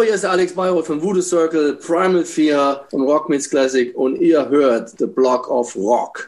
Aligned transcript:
Hier 0.00 0.14
ist 0.14 0.24
Alex 0.24 0.52
Bayreuth 0.52 0.86
von 0.86 1.02
Voodoo 1.02 1.20
Circle, 1.20 1.74
Primal 1.74 2.24
Fear 2.24 2.86
und 2.92 3.02
Rock 3.02 3.28
Meets 3.28 3.50
Classic 3.50 3.94
und 3.96 4.16
ihr 4.20 4.48
hört 4.48 4.96
The 4.96 5.06
Block 5.06 5.50
of 5.50 5.74
Rock. 5.74 6.27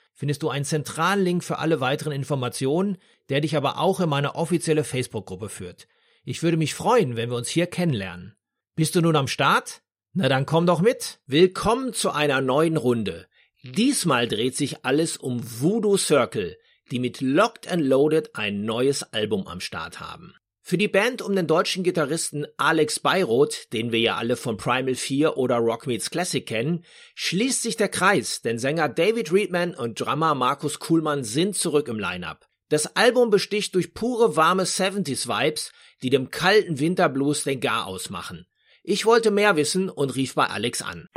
findest 0.13 0.43
du 0.43 0.49
einen 0.49 0.65
zentralen 0.65 1.23
Link 1.23 1.43
für 1.43 1.59
alle 1.59 1.79
weiteren 1.79 2.11
Informationen, 2.11 2.97
der 3.29 3.41
dich 3.41 3.55
aber 3.55 3.79
auch 3.79 3.99
in 3.99 4.09
meine 4.09 4.35
offizielle 4.35 4.83
Facebook-Gruppe 4.83 5.49
führt. 5.49 5.87
Ich 6.23 6.43
würde 6.43 6.57
mich 6.57 6.73
freuen, 6.73 7.15
wenn 7.15 7.29
wir 7.29 7.37
uns 7.37 7.49
hier 7.49 7.67
kennenlernen. 7.67 8.35
Bist 8.75 8.95
du 8.95 9.01
nun 9.01 9.15
am 9.15 9.27
Start? 9.27 9.81
Na 10.13 10.29
dann 10.29 10.45
komm 10.45 10.65
doch 10.65 10.81
mit. 10.81 11.19
Willkommen 11.25 11.93
zu 11.93 12.11
einer 12.11 12.41
neuen 12.41 12.77
Runde. 12.77 13.27
Diesmal 13.63 14.27
dreht 14.27 14.57
sich 14.57 14.85
alles 14.85 15.17
um 15.17 15.41
Voodoo 15.61 15.97
Circle, 15.97 16.57
die 16.91 16.99
mit 16.99 17.21
Locked 17.21 17.71
and 17.71 17.83
Loaded 17.83 18.35
ein 18.35 18.65
neues 18.65 19.03
Album 19.13 19.47
am 19.47 19.59
Start 19.59 19.99
haben. 19.99 20.33
Für 20.71 20.77
die 20.77 20.87
Band 20.87 21.21
um 21.21 21.35
den 21.35 21.47
deutschen 21.47 21.83
Gitarristen 21.83 22.47
Alex 22.55 23.01
Bayroth, 23.01 23.73
den 23.73 23.91
wir 23.91 23.99
ja 23.99 24.15
alle 24.15 24.37
von 24.37 24.55
Primal 24.55 24.95
4 24.95 25.35
oder 25.35 25.57
Rock 25.57 25.85
Meets 25.85 26.09
Classic 26.09 26.45
kennen, 26.45 26.85
schließt 27.13 27.61
sich 27.61 27.75
der 27.75 27.89
Kreis, 27.89 28.41
denn 28.41 28.57
Sänger 28.57 28.87
David 28.87 29.33
Reedman 29.33 29.75
und 29.75 29.99
Drummer 29.99 30.33
Markus 30.33 30.79
Kuhlmann 30.79 31.25
sind 31.25 31.57
zurück 31.57 31.89
im 31.89 31.99
Line-Up. 31.99 32.47
Das 32.69 32.95
Album 32.95 33.29
besticht 33.31 33.75
durch 33.75 33.93
pure 33.93 34.37
warme 34.37 34.63
70s 34.63 35.27
Vibes, 35.27 35.73
die 36.03 36.09
dem 36.09 36.31
kalten 36.31 36.79
Winterblues 36.79 37.43
den 37.43 37.59
Gar 37.59 37.85
ausmachen. 37.85 38.47
Ich 38.81 39.05
wollte 39.05 39.29
mehr 39.29 39.57
wissen 39.57 39.89
und 39.89 40.15
rief 40.15 40.35
bei 40.35 40.45
Alex 40.45 40.81
an. 40.81 41.09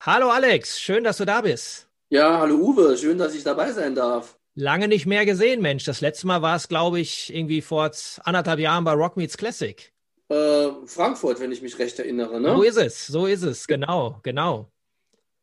Hallo 0.00 0.30
Alex, 0.30 0.80
schön, 0.80 1.04
dass 1.04 1.18
du 1.18 1.26
da 1.26 1.42
bist. 1.42 1.90
Ja, 2.08 2.38
hallo 2.38 2.54
Uwe, 2.54 2.96
schön, 2.96 3.18
dass 3.18 3.34
ich 3.34 3.44
dabei 3.44 3.70
sein 3.72 3.94
darf. 3.94 4.38
Lange 4.54 4.88
nicht 4.88 5.06
mehr 5.06 5.24
gesehen, 5.24 5.62
Mensch. 5.62 5.84
Das 5.84 6.00
letzte 6.00 6.26
Mal 6.26 6.42
war 6.42 6.56
es, 6.56 6.68
glaube 6.68 7.00
ich, 7.00 7.34
irgendwie 7.34 7.62
vor 7.62 7.90
anderthalb 8.24 8.58
Jahren 8.58 8.84
bei 8.84 8.92
Rock 8.92 9.16
Meets 9.16 9.36
Classic. 9.36 9.92
Äh, 10.28 10.68
Frankfurt, 10.86 11.40
wenn 11.40 11.52
ich 11.52 11.62
mich 11.62 11.78
recht 11.78 11.98
erinnere, 11.98 12.40
ne? 12.40 12.54
So 12.54 12.62
ist 12.62 12.76
es, 12.76 13.06
so 13.06 13.26
ist 13.26 13.42
es, 13.42 13.66
genau, 13.66 14.20
genau. 14.22 14.70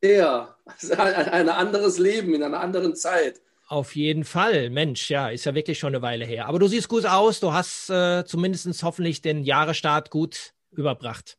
Ja, 0.02 0.56
ein 0.96 1.48
anderes 1.48 1.98
Leben 1.98 2.34
in 2.34 2.42
einer 2.42 2.60
anderen 2.60 2.94
Zeit. 2.96 3.40
Auf 3.68 3.94
jeden 3.94 4.24
Fall, 4.24 4.70
Mensch, 4.70 5.10
ja, 5.10 5.28
ist 5.28 5.44
ja 5.44 5.54
wirklich 5.54 5.78
schon 5.78 5.94
eine 5.94 6.02
Weile 6.02 6.24
her. 6.24 6.46
Aber 6.46 6.58
du 6.58 6.66
siehst 6.66 6.88
gut 6.88 7.06
aus, 7.06 7.38
du 7.38 7.52
hast 7.52 7.88
äh, 7.90 8.24
zumindest 8.24 8.82
hoffentlich 8.82 9.22
den 9.22 9.44
Jahresstart 9.44 10.10
gut 10.10 10.54
überbracht. 10.72 11.36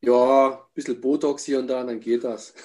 Ja, 0.00 0.48
ein 0.52 0.58
bisschen 0.72 1.00
Botox 1.00 1.44
hier 1.44 1.58
und 1.58 1.66
da, 1.68 1.84
dann 1.84 2.00
geht 2.00 2.24
das. 2.24 2.54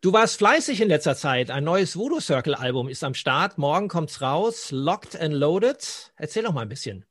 Du 0.00 0.12
warst 0.12 0.36
fleißig 0.36 0.80
in 0.80 0.86
letzter 0.86 1.16
Zeit. 1.16 1.50
Ein 1.50 1.64
neues 1.64 1.96
Voodoo 1.96 2.20
Circle 2.20 2.54
Album 2.54 2.88
ist 2.88 3.02
am 3.02 3.14
Start. 3.14 3.58
Morgen 3.58 3.88
kommt's 3.88 4.22
raus. 4.22 4.68
Locked 4.70 5.20
and 5.20 5.34
Loaded. 5.34 6.12
Erzähl 6.14 6.44
doch 6.44 6.52
mal 6.52 6.60
ein 6.60 6.68
bisschen. 6.68 7.04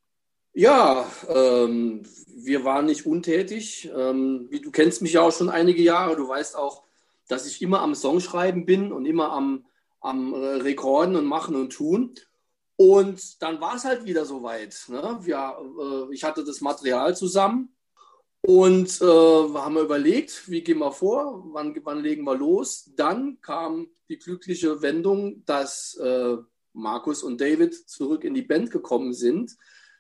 Ja, 0.54 1.06
ähm, 1.28 2.04
wir 2.34 2.64
waren 2.64 2.86
nicht 2.86 3.06
untätig. 3.06 3.92
Ähm, 3.94 4.50
du 4.50 4.72
kennst 4.72 5.02
mich 5.02 5.14
ja 5.14 5.22
auch 5.22 5.34
schon 5.34 5.50
einige 5.50 5.82
Jahre. 5.82 6.16
Du 6.16 6.30
weißt 6.30 6.56
auch, 6.56 6.84
dass 7.28 7.46
ich 7.46 7.62
immer 7.62 7.82
am 7.82 7.94
Songschreiben 7.94 8.66
bin 8.66 8.94
und 8.94 9.06
immer 9.06 9.34
am, 9.34 9.66
am 10.00 10.34
äh, 10.34 10.38
Rekorden 10.38 11.18
und 11.18 11.26
machen 11.26 11.58
und 11.58 11.74
tun. 11.74 12.16
Und 12.78 13.42
dann 13.44 13.60
war 13.60 13.76
es 13.76 13.84
halt 13.84 14.06
wieder 14.06 14.24
soweit. 14.24 14.86
Ne? 14.88 15.20
Äh, 15.28 16.14
ich 16.14 16.24
hatte 16.24 16.46
das 16.46 16.62
Material 16.62 17.18
zusammen 17.18 17.76
und 18.42 19.02
äh, 19.02 19.06
haben 19.06 19.76
wir 19.76 19.82
überlegt, 19.82 20.50
wie 20.50 20.62
gehen 20.64 20.80
wir 20.80 20.92
vor, 20.92 21.44
wann, 21.52 21.76
wann 21.84 22.02
legen 22.02 22.24
wir 22.24 22.36
los. 22.36 22.92
Dann 22.96 23.42
kam 23.42 23.88
die 24.10 24.18
glückliche 24.18 24.82
Wendung, 24.82 25.44
dass 25.46 25.96
äh, 25.96 26.38
Markus 26.74 27.24
und 27.24 27.42
David 27.42 27.74
zurück 27.90 28.24
in 28.24 28.34
die 28.34 28.44
Band 28.44 28.72
gekommen 28.72 29.14
sind. 29.14 29.56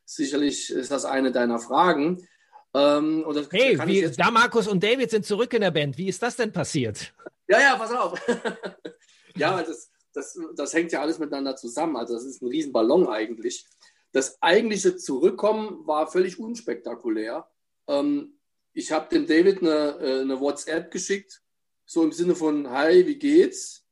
Sicherlich 0.05 0.69
ist 0.69 0.91
das 0.91 1.03
eine 1.03 1.31
deiner 1.31 1.59
Fragen. 1.59 2.25
Ähm, 2.73 3.25
hey, 3.51 3.79
wie, 3.85 4.09
da 4.15 4.31
Markus 4.31 4.67
und 4.67 4.83
David 4.83 5.09
sind 5.09 5.25
zurück 5.25 5.53
in 5.53 5.61
der 5.61 5.71
Band. 5.71 5.97
Wie 5.97 6.07
ist 6.07 6.21
das 6.21 6.35
denn 6.35 6.51
passiert? 6.51 7.13
Ja, 7.47 7.59
ja, 7.59 7.75
pass 7.75 7.91
auf. 7.91 8.21
ja, 9.35 9.63
das, 9.63 9.89
das, 10.13 10.39
das 10.55 10.73
hängt 10.73 10.91
ja 10.91 11.01
alles 11.01 11.17
miteinander 11.17 11.55
zusammen. 11.55 11.97
Also 11.97 12.13
das 12.13 12.23
ist 12.23 12.41
ein 12.41 12.47
Riesenballon 12.47 13.07
eigentlich. 13.07 13.65
Das 14.11 14.41
eigentliche 14.41 14.95
Zurückkommen 14.95 15.85
war 15.87 16.07
völlig 16.07 16.39
unspektakulär. 16.39 17.47
Ähm, 17.87 18.37
ich 18.73 18.91
habe 18.91 19.09
dem 19.09 19.25
David 19.25 19.61
eine, 19.61 19.97
äh, 19.99 20.21
eine 20.21 20.39
WhatsApp 20.39 20.91
geschickt, 20.91 21.41
so 21.85 22.03
im 22.03 22.11
Sinne 22.11 22.35
von, 22.35 22.69
hi, 22.69 23.05
wie 23.07 23.17
geht's? 23.17 23.85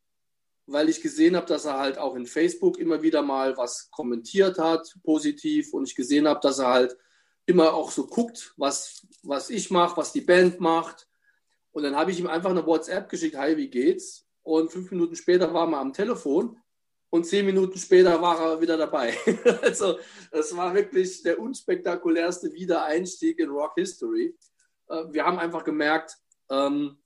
Weil 0.68 0.90
ich 0.90 1.02
gesehen 1.02 1.36
habe, 1.36 1.48
dass 1.48 1.66
er 1.66 1.78
halt 1.78 1.98
auch 1.98 2.16
in 2.16 2.26
Facebook 2.26 2.78
immer 2.78 3.02
wieder 3.02 3.22
mal 3.22 3.56
was 3.58 3.90
kommentiert 3.92 4.58
hat, 4.58 4.96
positiv, 5.04 5.74
und 5.74 5.88
ich 5.88 5.96
gesehen 5.96 6.28
habe, 6.28 6.40
dass 6.42 6.60
er 6.60 6.70
halt 6.70 6.98
immer 7.46 7.74
auch 7.74 7.92
so 7.92 8.08
guckt, 8.08 8.54
was, 8.58 9.06
was 9.24 9.50
ich 9.50 9.72
mache, 9.72 9.98
was 9.98 10.12
die 10.12 10.22
Band 10.22 10.60
macht. 10.60 11.08
Und 11.72 11.84
dann 11.84 11.96
habe 11.96 12.12
ich 12.12 12.20
ihm 12.20 12.28
einfach 12.28 12.50
eine 12.50 12.66
WhatsApp 12.66 13.10
geschickt, 13.10 13.38
hi, 13.38 13.58
wie 13.58 13.70
geht's? 13.70 14.26
Und 14.44 14.72
fünf 14.72 14.92
Minuten 14.92 15.16
später 15.16 15.54
waren 15.54 15.72
wir 15.72 15.80
am 15.80 15.94
Telefon 15.94 16.58
und 17.16 17.26
zehn 17.26 17.46
Minuten 17.46 17.78
später 17.80 18.22
war 18.22 18.40
er 18.40 18.62
wieder 18.62 18.78
dabei. 18.78 19.18
also 19.62 19.98
das 20.32 20.56
war 20.56 20.74
wirklich 20.76 21.24
der 21.24 21.40
unspektakulärste 21.40 22.54
Wiedereinstieg 22.54 23.40
in 23.40 23.50
Rock 23.50 23.74
History. 23.76 24.36
Äh, 24.90 25.06
wir 25.12 25.26
haben 25.26 25.40
einfach 25.40 25.64
gemerkt, 25.64 26.18
ähm, 26.50 26.98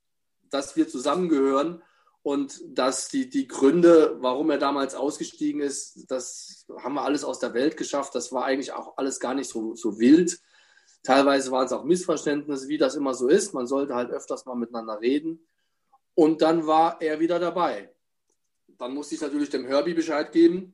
dass 0.49 0.75
wir 0.75 0.87
zusammengehören 0.87 1.83
und 2.23 2.59
dass 2.65 3.07
die, 3.07 3.29
die 3.29 3.47
Gründe, 3.47 4.17
warum 4.19 4.49
er 4.49 4.57
damals 4.57 4.95
ausgestiegen 4.95 5.61
ist, 5.61 6.11
das 6.11 6.65
haben 6.79 6.95
wir 6.95 7.03
alles 7.03 7.23
aus 7.23 7.39
der 7.39 7.53
Welt 7.53 7.77
geschafft. 7.77 8.15
Das 8.15 8.31
war 8.31 8.45
eigentlich 8.45 8.73
auch 8.73 8.97
alles 8.97 9.19
gar 9.19 9.33
nicht 9.33 9.49
so, 9.49 9.75
so 9.75 9.99
wild. 9.99 10.39
Teilweise 11.03 11.51
waren 11.51 11.65
es 11.65 11.71
auch 11.71 11.85
Missverständnisse, 11.85 12.67
wie 12.67 12.77
das 12.77 12.95
immer 12.95 13.13
so 13.13 13.29
ist. 13.29 13.53
Man 13.53 13.67
sollte 13.67 13.95
halt 13.95 14.09
öfters 14.09 14.45
mal 14.45 14.55
miteinander 14.55 14.99
reden. 14.99 15.47
Und 16.13 16.41
dann 16.41 16.67
war 16.67 16.99
er 16.99 17.19
wieder 17.19 17.39
dabei. 17.39 17.93
Dann 18.79 18.93
musste 18.93 19.15
ich 19.15 19.21
natürlich 19.21 19.49
dem 19.49 19.65
Herbie 19.65 19.93
Bescheid 19.93 20.31
geben. 20.31 20.73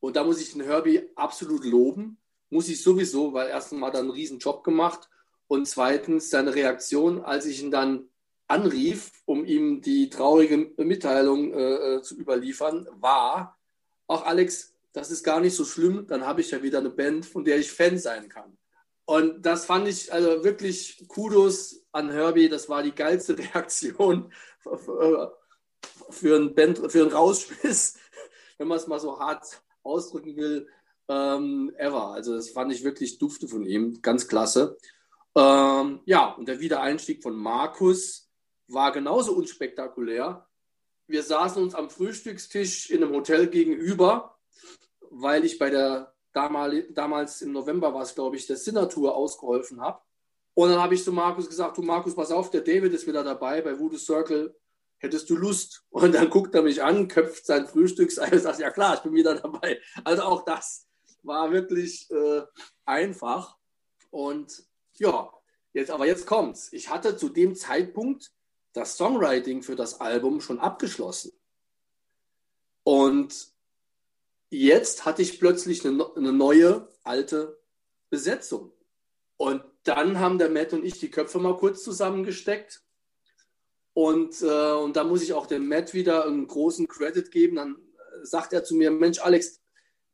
Und 0.00 0.16
da 0.16 0.24
muss 0.24 0.40
ich 0.40 0.52
den 0.52 0.62
Herbie 0.62 1.02
absolut 1.16 1.64
loben. 1.64 2.18
Muss 2.48 2.68
ich 2.68 2.82
sowieso, 2.82 3.34
weil 3.34 3.48
erstens 3.48 3.78
mal 3.78 3.92
er 3.92 4.00
einen 4.00 4.10
riesen 4.10 4.38
Job 4.38 4.62
gemacht 4.64 5.10
und 5.48 5.66
zweitens 5.66 6.30
seine 6.30 6.54
Reaktion, 6.54 7.20
als 7.20 7.46
ich 7.46 7.62
ihn 7.62 7.70
dann 7.70 8.08
anrief, 8.46 9.10
um 9.24 9.44
ihm 9.44 9.80
die 9.80 10.08
traurige 10.08 10.72
Mitteilung 10.76 11.52
äh, 11.52 11.96
äh, 11.96 12.02
zu 12.02 12.16
überliefern, 12.16 12.88
war, 12.92 13.58
auch 14.06 14.24
Alex, 14.24 14.74
das 14.92 15.10
ist 15.10 15.24
gar 15.24 15.40
nicht 15.40 15.56
so 15.56 15.64
schlimm, 15.64 16.06
dann 16.06 16.24
habe 16.24 16.40
ich 16.40 16.52
ja 16.52 16.62
wieder 16.62 16.78
eine 16.78 16.90
Band, 16.90 17.26
von 17.26 17.44
der 17.44 17.58
ich 17.58 17.72
Fan 17.72 17.98
sein 17.98 18.28
kann. 18.28 18.56
Und 19.04 19.44
das 19.44 19.66
fand 19.66 19.88
ich 19.88 20.12
also 20.12 20.44
wirklich 20.44 21.04
Kudos 21.08 21.84
an 21.92 22.10
Herbie, 22.10 22.48
das 22.48 22.68
war 22.68 22.82
die 22.82 22.94
geilste 22.94 23.36
Reaktion 23.54 24.32
für 26.10 26.36
einen, 26.36 26.54
Band, 26.54 26.78
für 26.90 27.02
einen 27.02 27.12
Rausschmiss, 27.12 27.98
wenn 28.58 28.68
man 28.68 28.78
es 28.78 28.86
mal 28.86 29.00
so 29.00 29.18
hart 29.18 29.62
ausdrücken 29.82 30.36
will, 30.36 30.68
ähm, 31.08 31.72
ever. 31.76 32.08
Also 32.08 32.34
das 32.34 32.50
fand 32.50 32.72
ich 32.72 32.84
wirklich 32.84 33.18
dufte 33.18 33.48
von 33.48 33.64
ihm, 33.64 34.00
ganz 34.02 34.28
klasse. 34.28 34.76
Ähm, 35.36 36.00
ja, 36.04 36.32
und 36.32 36.48
der 36.48 36.60
Wiedereinstieg 36.60 37.22
von 37.22 37.36
Markus 37.36 38.30
war 38.68 38.92
genauso 38.92 39.34
unspektakulär. 39.34 40.48
Wir 41.06 41.22
saßen 41.22 41.62
uns 41.62 41.74
am 41.74 41.90
Frühstückstisch 41.90 42.90
in 42.90 43.04
einem 43.04 43.12
Hotel 43.12 43.46
gegenüber, 43.48 44.38
weil 45.10 45.44
ich 45.44 45.58
bei 45.58 45.70
der 45.70 46.12
damals, 46.32 47.40
im 47.40 47.52
November 47.52 47.94
war 47.94 48.02
es, 48.02 48.14
glaube 48.14 48.36
ich, 48.36 48.46
der 48.46 48.56
Sinnatur 48.56 49.16
ausgeholfen 49.16 49.80
habe. 49.80 50.02
Und 50.54 50.70
dann 50.70 50.80
habe 50.80 50.94
ich 50.94 51.04
zu 51.04 51.12
Markus 51.12 51.48
gesagt, 51.48 51.76
du 51.78 51.82
Markus, 51.82 52.14
pass 52.14 52.30
auf, 52.30 52.50
der 52.50 52.60
David 52.60 52.92
ist 52.92 53.06
wieder 53.06 53.22
dabei 53.22 53.62
bei 53.62 53.78
Voodoo 53.78 53.98
Circle. 53.98 54.54
Hättest 54.98 55.28
du 55.30 55.36
Lust? 55.36 55.84
Und 55.90 56.14
dann 56.14 56.30
guckt 56.30 56.54
er 56.54 56.62
mich 56.62 56.82
an, 56.82 57.08
köpft 57.08 57.46
sein 57.46 57.66
Frühstücksei 57.66 58.30
und 58.32 58.38
sagt, 58.42 58.60
ja 58.60 58.70
klar, 58.70 58.94
ich 58.96 59.00
bin 59.00 59.12
wieder 59.12 59.34
dabei. 59.34 59.80
Also 60.04 60.22
auch 60.22 60.44
das 60.44 60.86
war 61.22 61.52
wirklich 61.52 62.10
äh, 62.10 62.42
einfach. 62.84 63.56
Und 64.10 64.64
ja, 64.94 65.30
jetzt, 65.72 65.90
aber 65.90 66.06
jetzt 66.06 66.26
kommt's. 66.26 66.72
Ich 66.72 66.88
hatte 66.88 67.16
zu 67.16 67.28
dem 67.28 67.54
Zeitpunkt 67.54 68.32
das 68.72 68.96
Songwriting 68.96 69.62
für 69.62 69.76
das 69.76 70.00
Album 70.00 70.40
schon 70.40 70.60
abgeschlossen. 70.60 71.32
Und 72.82 73.48
jetzt 74.50 75.04
hatte 75.04 75.22
ich 75.22 75.40
plötzlich 75.40 75.84
eine, 75.84 76.14
eine 76.14 76.32
neue, 76.32 76.88
alte 77.02 77.58
Besetzung. 78.10 78.72
Und 79.36 79.62
dann 79.82 80.18
haben 80.18 80.38
der 80.38 80.50
Matt 80.50 80.72
und 80.72 80.84
ich 80.84 80.98
die 80.98 81.10
Köpfe 81.10 81.38
mal 81.38 81.56
kurz 81.56 81.82
zusammengesteckt. 81.82 82.82
Und, 83.96 84.42
äh, 84.42 84.72
und 84.72 84.94
da 84.94 85.04
muss 85.04 85.22
ich 85.22 85.32
auch 85.32 85.46
dem 85.46 85.68
Matt 85.68 85.94
wieder 85.94 86.26
einen 86.26 86.46
großen 86.46 86.86
Credit 86.86 87.30
geben. 87.30 87.56
Dann 87.56 87.76
sagt 88.24 88.52
er 88.52 88.62
zu 88.62 88.74
mir, 88.74 88.90
Mensch, 88.90 89.20
Alex, 89.20 89.62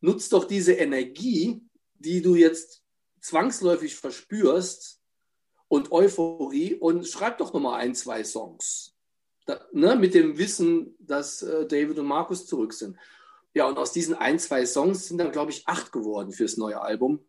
nutz 0.01 0.29
doch 0.29 0.45
diese 0.45 0.75
Energie, 0.75 1.61
die 1.95 2.23
du 2.23 2.37
jetzt 2.37 2.85
zwangsläufig 3.21 3.97
verspürst 3.97 5.01
und 5.67 5.91
Euphorie 5.91 6.77
und 6.77 7.09
schreib 7.09 7.39
doch 7.39 7.53
nochmal 7.53 7.81
ein, 7.81 7.97
zwei 7.97 8.23
Songs. 8.23 8.95
Da, 9.47 9.61
ne, 9.73 9.97
mit 9.97 10.15
dem 10.15 10.39
Wissen, 10.39 10.95
dass 11.01 11.43
äh, 11.43 11.67
David 11.67 11.99
und 11.99 12.07
Markus 12.07 12.47
zurück 12.47 12.75
sind. 12.75 12.97
Ja, 13.53 13.67
und 13.67 13.79
aus 13.79 13.91
diesen 13.91 14.15
ein, 14.15 14.39
zwei 14.39 14.65
Songs 14.65 15.09
sind 15.09 15.19
dann, 15.19 15.33
glaube 15.33 15.51
ich, 15.51 15.67
acht 15.67 15.91
geworden 15.91 16.31
fürs 16.31 16.57
neue 16.57 16.81
Album. 16.81 17.27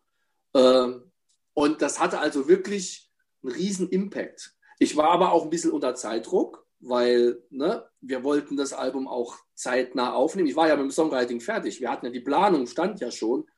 Ähm, 0.53 1.11
und 1.55 1.81
das 1.81 2.00
hatte 2.00 2.19
also 2.19 2.47
wirklich 2.47 3.11
einen 3.41 3.53
riesen 3.53 3.89
Impact. 3.89 4.53
Ich 4.83 4.97
war 4.97 5.12
aber 5.12 5.31
auch 5.31 5.45
ein 5.45 5.50
bisschen 5.50 5.71
unter 5.71 5.95
Zeitdruck, 5.95 6.68
weil 6.81 7.41
ne, 7.50 7.89
wir 8.01 8.25
wollten 8.25 8.57
das 8.57 8.74
Album 8.74 9.07
auch 9.07 9.38
zeitnah 9.53 10.12
aufnehmen. 10.12 10.50
Ich 10.50 10.57
war 10.57 10.68
ja 10.68 10.75
mit 10.75 10.83
dem 10.83 10.91
Songwriting 10.91 11.39
fertig. 11.39 11.80
Wir 11.80 11.89
hatten 11.89 12.07
ja 12.07 12.12
die 12.12 12.19
Planung, 12.19 12.68
stand 12.68 13.00
ja 13.00 13.09
schon. 13.09 13.50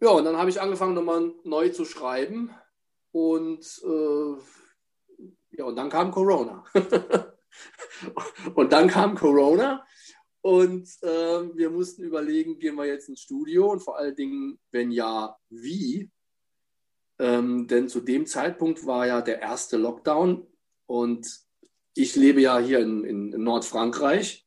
Ja, 0.00 0.10
und 0.10 0.24
dann 0.24 0.36
habe 0.36 0.50
ich 0.50 0.60
angefangen, 0.60 0.94
nochmal 0.94 1.34
neu 1.42 1.70
zu 1.70 1.84
schreiben. 1.84 2.54
Und 3.10 3.82
äh, 3.84 4.36
ja, 5.50 5.64
und 5.64 5.74
dann 5.74 5.90
kam 5.90 6.12
Corona. 6.12 6.64
und 8.54 8.72
dann 8.72 8.86
kam 8.86 9.16
Corona. 9.16 9.84
Und 10.42 10.88
äh, 11.02 11.56
wir 11.56 11.70
mussten 11.70 12.04
überlegen, 12.04 12.60
gehen 12.60 12.76
wir 12.76 12.86
jetzt 12.86 13.08
ins 13.08 13.22
Studio 13.22 13.72
und 13.72 13.80
vor 13.80 13.98
allen 13.98 14.14
Dingen, 14.14 14.60
wenn 14.70 14.92
ja, 14.92 15.36
wie? 15.48 16.08
Ähm, 17.18 17.68
denn 17.68 17.88
zu 17.88 18.00
dem 18.00 18.26
Zeitpunkt 18.26 18.86
war 18.86 19.06
ja 19.06 19.20
der 19.20 19.40
erste 19.40 19.76
Lockdown 19.76 20.46
und 20.86 21.40
ich 21.94 22.16
lebe 22.16 22.40
ja 22.40 22.58
hier 22.58 22.80
in, 22.80 23.04
in, 23.04 23.32
in 23.32 23.42
Nordfrankreich. 23.44 24.46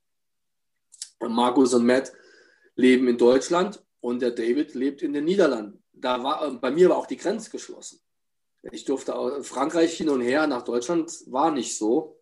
Markus 1.19 1.73
und 1.73 1.85
Matt 1.85 2.13
leben 2.75 3.07
in 3.07 3.17
Deutschland 3.17 3.83
und 4.01 4.21
der 4.21 4.31
David 4.31 4.75
lebt 4.75 5.01
in 5.01 5.13
den 5.13 5.25
Niederlanden. 5.25 5.83
Da 5.93 6.23
war, 6.23 6.45
äh, 6.45 6.51
bei 6.51 6.71
mir 6.71 6.89
war 6.89 6.97
auch 6.97 7.07
die 7.07 7.17
Grenze 7.17 7.49
geschlossen. 7.49 7.99
Ich 8.71 8.85
durfte 8.85 9.43
Frankreich 9.43 9.95
hin 9.95 10.09
und 10.09 10.21
her, 10.21 10.45
nach 10.47 10.63
Deutschland 10.63 11.11
war 11.27 11.51
nicht 11.51 11.77
so. 11.77 12.19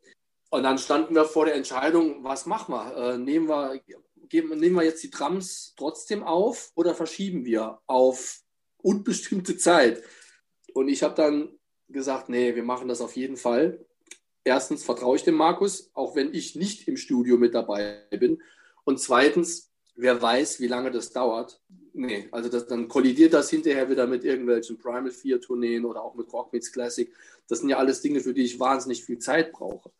Und 0.51 0.63
dann 0.63 0.77
standen 0.77 1.15
wir 1.15 1.25
vor 1.25 1.45
der 1.45 1.55
Entscheidung, 1.55 2.23
was 2.23 2.45
machen 2.45 2.73
wir? 2.73 2.95
Äh, 2.95 3.17
nehmen, 3.17 3.47
wir 3.47 3.81
geben, 4.29 4.57
nehmen 4.59 4.75
wir 4.75 4.83
jetzt 4.83 5.03
die 5.03 5.09
Trams 5.09 5.73
trotzdem 5.75 6.23
auf 6.23 6.71
oder 6.75 6.93
verschieben 6.93 7.45
wir 7.45 7.79
auf 7.87 8.41
unbestimmte 8.77 9.57
Zeit? 9.57 10.03
Und 10.75 10.89
ich 10.89 11.03
habe 11.03 11.15
dann 11.15 11.57
gesagt, 11.87 12.27
nee, 12.27 12.53
wir 12.53 12.63
machen 12.63 12.89
das 12.89 12.99
auf 12.99 13.15
jeden 13.15 13.37
Fall. 13.37 13.85
Erstens 14.43 14.83
vertraue 14.83 15.15
ich 15.15 15.23
dem 15.23 15.35
Markus, 15.35 15.89
auch 15.93 16.17
wenn 16.17 16.33
ich 16.33 16.57
nicht 16.57 16.89
im 16.89 16.97
Studio 16.97 17.37
mit 17.37 17.55
dabei 17.55 18.03
bin. 18.11 18.41
Und 18.83 18.99
zweitens, 18.99 19.71
wer 19.95 20.21
weiß, 20.21 20.59
wie 20.59 20.67
lange 20.67 20.91
das 20.91 21.13
dauert. 21.13 21.61
Nee, 21.93 22.27
also 22.33 22.49
das, 22.49 22.67
dann 22.67 22.89
kollidiert 22.89 23.33
das 23.33 23.49
hinterher 23.49 23.89
wieder 23.89 24.05
mit 24.05 24.25
irgendwelchen 24.25 24.77
Primal 24.77 25.11
4 25.11 25.39
Tourneen 25.39 25.85
oder 25.85 26.03
auch 26.03 26.15
mit 26.15 26.31
Rock 26.33 26.51
Meets 26.51 26.73
Classic. 26.73 27.09
Das 27.47 27.59
sind 27.59 27.69
ja 27.69 27.77
alles 27.77 28.01
Dinge, 28.01 28.19
für 28.19 28.33
die 28.33 28.43
ich 28.43 28.59
wahnsinnig 28.59 29.05
viel 29.05 29.19
Zeit 29.19 29.53
brauche. 29.53 29.91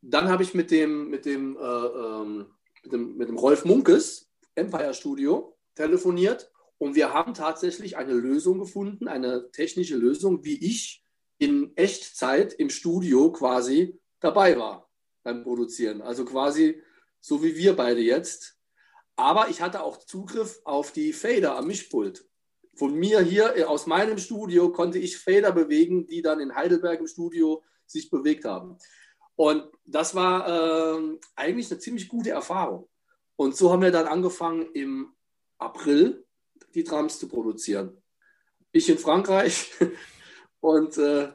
Dann 0.00 0.30
habe 0.30 0.42
ich 0.42 0.54
mit 0.54 0.70
dem, 0.70 1.10
mit 1.10 1.26
dem, 1.26 1.58
äh, 1.58 1.60
ähm, 1.60 2.46
mit 2.82 2.92
dem, 2.94 3.16
mit 3.18 3.28
dem 3.28 3.36
Rolf 3.36 3.66
Munkes, 3.66 4.30
Empire 4.54 4.94
Studio, 4.94 5.54
telefoniert 5.74 6.50
und 6.78 6.94
wir 6.94 7.12
haben 7.12 7.34
tatsächlich 7.34 7.96
eine 7.96 8.12
Lösung 8.12 8.58
gefunden, 8.58 9.08
eine 9.08 9.50
technische 9.50 9.96
Lösung, 9.96 10.44
wie 10.44 10.64
ich 10.64 11.02
in 11.38 11.76
Echtzeit 11.76 12.52
im 12.52 12.70
Studio 12.70 13.32
quasi 13.32 14.00
dabei 14.20 14.58
war 14.58 14.90
beim 15.22 15.42
Produzieren. 15.42 16.02
Also 16.02 16.24
quasi 16.24 16.82
so 17.20 17.42
wie 17.42 17.56
wir 17.56 17.74
beide 17.74 18.00
jetzt. 18.00 18.58
Aber 19.16 19.48
ich 19.48 19.62
hatte 19.62 19.82
auch 19.82 19.98
Zugriff 19.98 20.60
auf 20.64 20.92
die 20.92 21.12
Fader 21.12 21.56
am 21.56 21.66
Mischpult. 21.68 22.28
Von 22.74 22.94
mir 22.94 23.20
hier 23.20 23.56
äh, 23.56 23.64
aus 23.64 23.86
meinem 23.86 24.18
Studio 24.18 24.70
konnte 24.72 24.98
ich 24.98 25.18
Fader 25.18 25.52
bewegen, 25.52 26.06
die 26.06 26.20
dann 26.20 26.40
in 26.40 26.54
Heidelberg 26.54 27.00
im 27.00 27.06
Studio 27.06 27.62
sich 27.86 28.10
bewegt 28.10 28.44
haben. 28.44 28.76
Und 29.36 29.64
das 29.84 30.14
war 30.14 30.98
äh, 30.98 31.18
eigentlich 31.34 31.70
eine 31.70 31.80
ziemlich 31.80 32.08
gute 32.08 32.30
Erfahrung. 32.30 32.88
Und 33.36 33.56
so 33.56 33.72
haben 33.72 33.82
wir 33.82 33.90
dann 33.90 34.06
angefangen 34.06 34.68
im 34.74 35.14
April 35.58 36.23
die 36.74 36.84
Trams 36.84 37.18
zu 37.18 37.28
produzieren. 37.28 37.96
Ich 38.72 38.88
in 38.88 38.98
Frankreich 38.98 39.70
und 40.60 40.98
äh, 40.98 41.28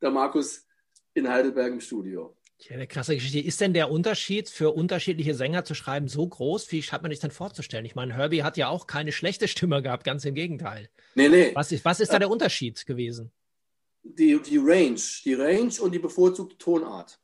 der 0.00 0.10
Markus 0.10 0.66
in 1.14 1.28
Heidelberg 1.28 1.72
im 1.72 1.80
Studio. 1.80 2.36
Ja, 2.58 2.76
eine 2.76 2.86
krasse 2.86 3.14
Geschichte. 3.14 3.40
Ist 3.40 3.60
denn 3.60 3.72
der 3.72 3.90
Unterschied 3.90 4.48
für 4.48 4.70
unterschiedliche 4.70 5.34
Sänger 5.34 5.64
zu 5.64 5.74
schreiben 5.74 6.06
so 6.06 6.26
groß? 6.26 6.70
Wie 6.70 6.80
hat 6.82 7.02
man 7.02 7.10
sich 7.10 7.20
denn 7.20 7.32
vorzustellen? 7.32 7.84
Ich 7.84 7.96
meine, 7.96 8.14
Herbie 8.14 8.44
hat 8.44 8.56
ja 8.56 8.68
auch 8.68 8.86
keine 8.86 9.10
schlechte 9.10 9.48
Stimme 9.48 9.82
gehabt, 9.82 10.04
ganz 10.04 10.24
im 10.24 10.34
Gegenteil. 10.34 10.88
Nee, 11.14 11.28
nee. 11.28 11.50
Was 11.54 11.72
ist, 11.72 11.84
was 11.84 11.98
ist 11.98 12.12
da 12.12 12.18
der 12.20 12.30
Unterschied 12.30 12.86
gewesen? 12.86 13.32
Die, 14.04 14.40
die 14.40 14.58
Range, 14.58 15.00
die 15.24 15.34
Range 15.34 15.72
und 15.80 15.92
die 15.92 15.98
bevorzugte 15.98 16.56
Tonart. 16.56 17.18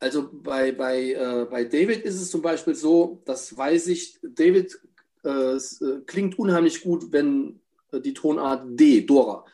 Also 0.00 0.30
bei, 0.32 0.72
bei, 0.72 1.12
äh, 1.12 1.46
bei 1.48 1.64
David 1.64 2.02
ist 2.02 2.20
es 2.20 2.30
zum 2.30 2.42
Beispiel 2.42 2.74
so, 2.74 3.22
das 3.26 3.56
weiß 3.56 3.88
ich, 3.88 4.18
David 4.22 4.72
äh, 4.72 4.78
es 5.28 5.80
äh, 5.80 6.00
klingt 6.06 6.38
unheimlich 6.38 6.82
gut, 6.82 7.12
wenn 7.12 7.60
äh, 7.92 8.00
die 8.00 8.14
Tonart 8.14 8.64
D, 8.68 9.02
Dora, 9.02 9.44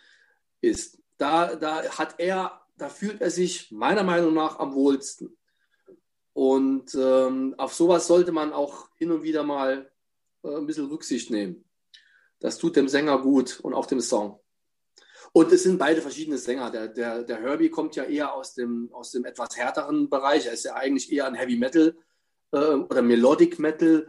ist. 0.60 0.98
Da, 1.18 1.54
da 1.54 1.82
hat 1.96 2.16
er, 2.18 2.60
da 2.76 2.88
fühlt 2.88 3.20
er 3.20 3.30
sich 3.30 3.70
meiner 3.70 4.02
Meinung 4.02 4.34
nach 4.34 4.58
am 4.58 4.74
wohlsten. 4.74 5.36
Und 6.34 6.94
ähm, 6.94 7.54
auf 7.56 7.72
sowas 7.72 8.06
sollte 8.06 8.32
man 8.32 8.52
auch 8.52 8.90
hin 8.96 9.10
und 9.10 9.22
wieder 9.22 9.42
mal 9.42 9.90
äh, 10.42 10.56
ein 10.56 10.66
bisschen 10.66 10.86
Rücksicht 10.86 11.30
nehmen. 11.30 11.64
Das 12.40 12.58
tut 12.58 12.76
dem 12.76 12.88
Sänger 12.88 13.18
gut 13.22 13.60
und 13.60 13.72
auch 13.72 13.86
dem 13.86 14.00
Song. 14.00 14.38
Und 15.32 15.50
es 15.52 15.62
sind 15.62 15.78
beide 15.78 16.02
verschiedene 16.02 16.38
Sänger. 16.38 16.70
Der, 16.70 16.88
der, 16.88 17.22
der 17.22 17.40
Herbie 17.40 17.70
kommt 17.70 17.96
ja 17.96 18.04
eher 18.04 18.34
aus 18.34 18.54
dem, 18.54 18.90
aus 18.92 19.10
dem 19.10 19.24
etwas 19.24 19.56
härteren 19.56 20.10
Bereich. 20.10 20.46
Er 20.46 20.52
ist 20.52 20.64
ja 20.64 20.74
eigentlich 20.74 21.10
eher 21.10 21.26
ein 21.26 21.34
Heavy 21.34 21.56
Metal 21.56 21.96
äh, 22.52 22.58
oder 22.58 23.02
Melodic 23.02 23.58
Metal 23.58 24.06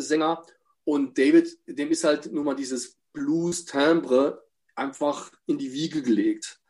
Sänger. 0.00 0.42
Und 0.84 1.18
David, 1.18 1.58
dem 1.66 1.90
ist 1.90 2.04
halt 2.04 2.32
nur 2.32 2.44
mal 2.44 2.54
dieses 2.54 2.96
Blues-Timbre 3.12 4.44
einfach 4.74 5.32
in 5.46 5.58
die 5.58 5.72
Wiege 5.72 6.02
gelegt. 6.02 6.60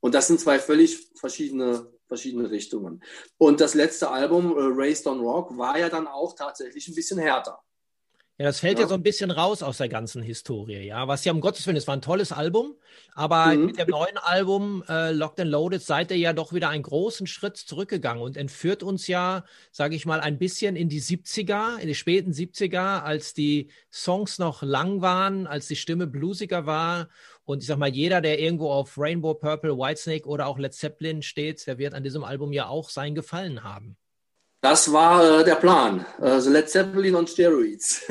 Und 0.00 0.14
das 0.14 0.26
sind 0.26 0.40
zwei 0.40 0.58
völlig 0.58 1.10
verschiedene, 1.14 1.90
verschiedene 2.06 2.50
Richtungen. 2.50 3.02
Und 3.38 3.60
das 3.60 3.74
letzte 3.74 4.10
Album, 4.10 4.52
äh, 4.52 4.54
Raised 4.58 5.06
on 5.06 5.20
Rock, 5.20 5.56
war 5.56 5.78
ja 5.78 5.88
dann 5.88 6.06
auch 6.06 6.34
tatsächlich 6.34 6.88
ein 6.88 6.94
bisschen 6.94 7.18
härter. 7.18 7.62
Ja, 8.42 8.48
das 8.48 8.58
fällt 8.58 8.78
ja. 8.78 8.82
ja. 8.82 8.88
so 8.88 8.94
ein 8.94 9.04
bisschen 9.04 9.30
raus 9.30 9.62
aus 9.62 9.76
der 9.76 9.88
ganzen 9.88 10.20
Historie, 10.20 10.84
ja. 10.84 11.06
Was 11.06 11.24
ja 11.24 11.30
um 11.30 11.40
Gottes 11.40 11.64
Willen, 11.64 11.76
es 11.76 11.86
war 11.86 11.94
ein 11.94 12.02
tolles 12.02 12.32
Album, 12.32 12.74
aber 13.14 13.54
mhm. 13.54 13.66
mit 13.66 13.78
dem 13.78 13.88
neuen 13.88 14.18
Album 14.18 14.82
äh, 14.88 15.12
Locked 15.12 15.38
and 15.38 15.50
Loaded 15.52 15.80
seid 15.80 16.10
ihr 16.10 16.16
ja 16.16 16.32
doch 16.32 16.52
wieder 16.52 16.68
einen 16.68 16.82
großen 16.82 17.28
Schritt 17.28 17.56
zurückgegangen 17.56 18.20
und 18.20 18.36
entführt 18.36 18.82
uns 18.82 19.06
ja, 19.06 19.44
sage 19.70 19.94
ich 19.94 20.06
mal, 20.06 20.18
ein 20.18 20.40
bisschen 20.40 20.74
in 20.74 20.88
die 20.88 21.00
70er, 21.00 21.78
in 21.78 21.86
die 21.86 21.94
späten 21.94 22.32
70er, 22.32 23.02
als 23.02 23.32
die 23.32 23.70
Songs 23.92 24.40
noch 24.40 24.64
lang 24.64 25.02
waren, 25.02 25.46
als 25.46 25.68
die 25.68 25.76
Stimme 25.76 26.08
bluesiger 26.08 26.66
war. 26.66 27.10
Und 27.44 27.62
ich 27.62 27.68
sag 27.68 27.78
mal, 27.78 27.94
jeder, 27.94 28.20
der 28.20 28.40
irgendwo 28.40 28.72
auf 28.72 28.98
Rainbow 28.98 29.34
Purple, 29.34 29.78
Whitesnake 29.78 30.26
oder 30.26 30.48
auch 30.48 30.58
Led 30.58 30.74
Zeppelin 30.74 31.22
steht, 31.22 31.64
der 31.68 31.78
wird 31.78 31.94
an 31.94 32.02
diesem 32.02 32.24
Album 32.24 32.52
ja 32.52 32.66
auch 32.66 32.90
sein 32.90 33.14
Gefallen 33.14 33.62
haben. 33.62 33.96
Das 34.62 34.92
war 34.92 35.40
äh, 35.40 35.44
der 35.44 35.56
Plan. 35.56 36.06
Also 36.18 36.48
Led 36.48 36.70
Zeppelin 36.70 37.16
und 37.16 37.28
Steroids. 37.28 38.02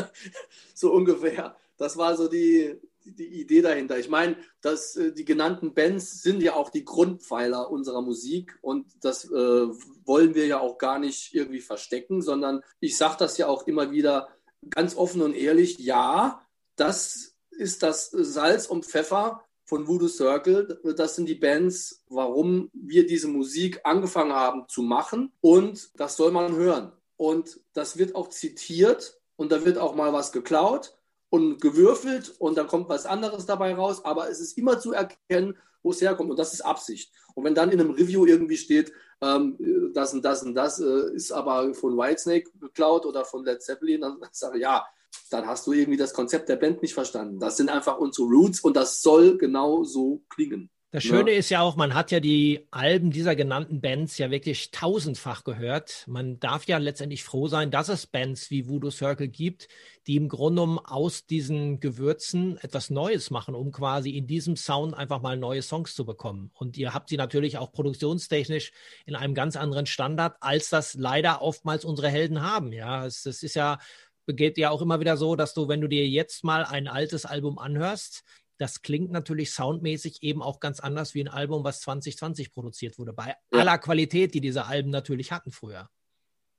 so 0.74 0.90
ungefähr. 0.90 1.54
Das 1.76 1.98
war 1.98 2.16
so 2.16 2.28
die, 2.28 2.80
die 3.04 3.42
Idee 3.42 3.60
dahinter. 3.60 3.98
Ich 3.98 4.08
meine, 4.08 4.36
dass 4.62 4.96
äh, 4.96 5.12
die 5.12 5.26
genannten 5.26 5.74
Bands 5.74 6.22
sind 6.22 6.42
ja 6.42 6.54
auch 6.54 6.70
die 6.70 6.86
Grundpfeiler 6.86 7.70
unserer 7.70 8.00
Musik 8.00 8.58
und 8.62 8.86
das 9.02 9.26
äh, 9.26 9.68
wollen 10.06 10.34
wir 10.34 10.46
ja 10.46 10.60
auch 10.60 10.78
gar 10.78 10.98
nicht 10.98 11.34
irgendwie 11.34 11.60
verstecken, 11.60 12.22
sondern 12.22 12.62
ich 12.80 12.96
sage 12.96 13.16
das 13.18 13.36
ja 13.36 13.48
auch 13.48 13.66
immer 13.66 13.90
wieder 13.90 14.28
ganz 14.70 14.96
offen 14.96 15.20
und 15.20 15.34
ehrlich. 15.34 15.78
Ja, 15.78 16.40
das 16.74 17.36
ist 17.50 17.82
das 17.82 18.08
Salz 18.10 18.64
und 18.64 18.86
Pfeffer 18.86 19.44
von 19.64 19.86
Voodoo 19.86 20.08
Circle. 20.08 20.80
Das 20.96 21.16
sind 21.16 21.28
die 21.28 21.34
Bands, 21.34 22.04
warum 22.08 22.70
wir 22.72 23.06
diese 23.06 23.28
Musik 23.28 23.80
angefangen 23.84 24.32
haben 24.32 24.68
zu 24.68 24.82
machen. 24.82 25.32
Und 25.40 25.90
das 25.98 26.16
soll 26.16 26.30
man 26.30 26.54
hören. 26.56 26.92
Und 27.16 27.60
das 27.72 27.98
wird 27.98 28.14
auch 28.14 28.28
zitiert 28.28 29.20
und 29.36 29.52
da 29.52 29.64
wird 29.64 29.78
auch 29.78 29.94
mal 29.94 30.12
was 30.12 30.32
geklaut 30.32 30.96
und 31.30 31.60
gewürfelt 31.60 32.34
und 32.38 32.58
dann 32.58 32.66
kommt 32.66 32.88
was 32.88 33.06
anderes 33.06 33.46
dabei 33.46 33.74
raus. 33.74 34.04
Aber 34.04 34.28
es 34.28 34.40
ist 34.40 34.58
immer 34.58 34.78
zu 34.80 34.92
erkennen, 34.92 35.56
wo 35.82 35.90
es 35.90 36.00
herkommt. 36.00 36.30
Und 36.30 36.38
das 36.38 36.52
ist 36.52 36.62
Absicht. 36.62 37.12
Und 37.34 37.44
wenn 37.44 37.54
dann 37.54 37.70
in 37.70 37.80
einem 37.80 37.92
Review 37.92 38.26
irgendwie 38.26 38.56
steht, 38.56 38.92
ähm, 39.20 39.56
das 39.94 40.12
und 40.12 40.24
das 40.24 40.42
und 40.42 40.54
das 40.54 40.80
äh, 40.80 41.14
ist 41.14 41.32
aber 41.32 41.74
von 41.74 41.96
Whitesnake 41.96 42.50
geklaut 42.60 43.06
oder 43.06 43.24
von 43.24 43.44
Led 43.44 43.62
Zeppelin, 43.62 44.00
dann 44.00 44.18
sage 44.32 44.58
ich, 44.58 44.62
ja, 44.62 44.84
dann 45.30 45.46
hast 45.46 45.66
du 45.66 45.72
irgendwie 45.72 45.98
das 45.98 46.14
Konzept 46.14 46.48
der 46.48 46.56
Band 46.56 46.82
nicht 46.82 46.94
verstanden. 46.94 47.38
Das 47.38 47.56
sind 47.56 47.70
einfach 47.70 47.98
unsere 47.98 48.28
Roots 48.28 48.60
und 48.60 48.76
das 48.76 49.02
soll 49.02 49.38
genau 49.38 49.84
so 49.84 50.22
klingen. 50.28 50.70
Das 50.94 51.04
Schöne 51.04 51.30
ja. 51.32 51.38
ist 51.38 51.48
ja 51.48 51.62
auch, 51.62 51.74
man 51.74 51.94
hat 51.94 52.10
ja 52.10 52.20
die 52.20 52.68
Alben 52.70 53.10
dieser 53.10 53.34
genannten 53.34 53.80
Bands 53.80 54.18
ja 54.18 54.30
wirklich 54.30 54.72
tausendfach 54.72 55.42
gehört. 55.42 56.04
Man 56.06 56.38
darf 56.38 56.66
ja 56.66 56.76
letztendlich 56.76 57.24
froh 57.24 57.48
sein, 57.48 57.70
dass 57.70 57.88
es 57.88 58.06
Bands 58.06 58.50
wie 58.50 58.68
Voodoo 58.68 58.90
Circle 58.90 59.28
gibt, 59.28 59.68
die 60.06 60.16
im 60.16 60.28
Grunde 60.28 60.60
genommen 60.60 60.78
aus 60.78 61.24
diesen 61.24 61.80
Gewürzen 61.80 62.58
etwas 62.58 62.90
Neues 62.90 63.30
machen, 63.30 63.54
um 63.54 63.72
quasi 63.72 64.10
in 64.10 64.26
diesem 64.26 64.54
Sound 64.54 64.92
einfach 64.92 65.22
mal 65.22 65.38
neue 65.38 65.62
Songs 65.62 65.94
zu 65.94 66.04
bekommen. 66.04 66.50
Und 66.52 66.76
ihr 66.76 66.92
habt 66.92 67.08
sie 67.08 67.16
natürlich 67.16 67.56
auch 67.56 67.72
produktionstechnisch 67.72 68.72
in 69.06 69.16
einem 69.16 69.32
ganz 69.32 69.56
anderen 69.56 69.86
Standard, 69.86 70.36
als 70.40 70.68
das 70.68 70.92
leider 70.92 71.40
oftmals 71.40 71.86
unsere 71.86 72.10
Helden 72.10 72.42
haben. 72.42 72.70
Ja, 72.70 73.06
es, 73.06 73.24
es 73.24 73.42
ist 73.42 73.54
ja 73.54 73.78
geht 74.26 74.58
ja 74.58 74.70
auch 74.70 74.82
immer 74.82 75.00
wieder 75.00 75.16
so, 75.16 75.36
dass 75.36 75.54
du, 75.54 75.68
wenn 75.68 75.80
du 75.80 75.88
dir 75.88 76.08
jetzt 76.08 76.44
mal 76.44 76.64
ein 76.64 76.88
altes 76.88 77.24
Album 77.24 77.58
anhörst, 77.58 78.22
das 78.58 78.82
klingt 78.82 79.10
natürlich 79.10 79.52
soundmäßig 79.52 80.22
eben 80.22 80.42
auch 80.42 80.60
ganz 80.60 80.78
anders 80.80 81.14
wie 81.14 81.20
ein 81.22 81.28
Album, 81.28 81.64
was 81.64 81.80
2020 81.80 82.52
produziert 82.52 82.98
wurde, 82.98 83.12
bei 83.12 83.28
ja. 83.28 83.58
aller 83.58 83.78
Qualität, 83.78 84.34
die 84.34 84.40
diese 84.40 84.66
Alben 84.66 84.90
natürlich 84.90 85.32
hatten 85.32 85.50
früher. 85.50 85.88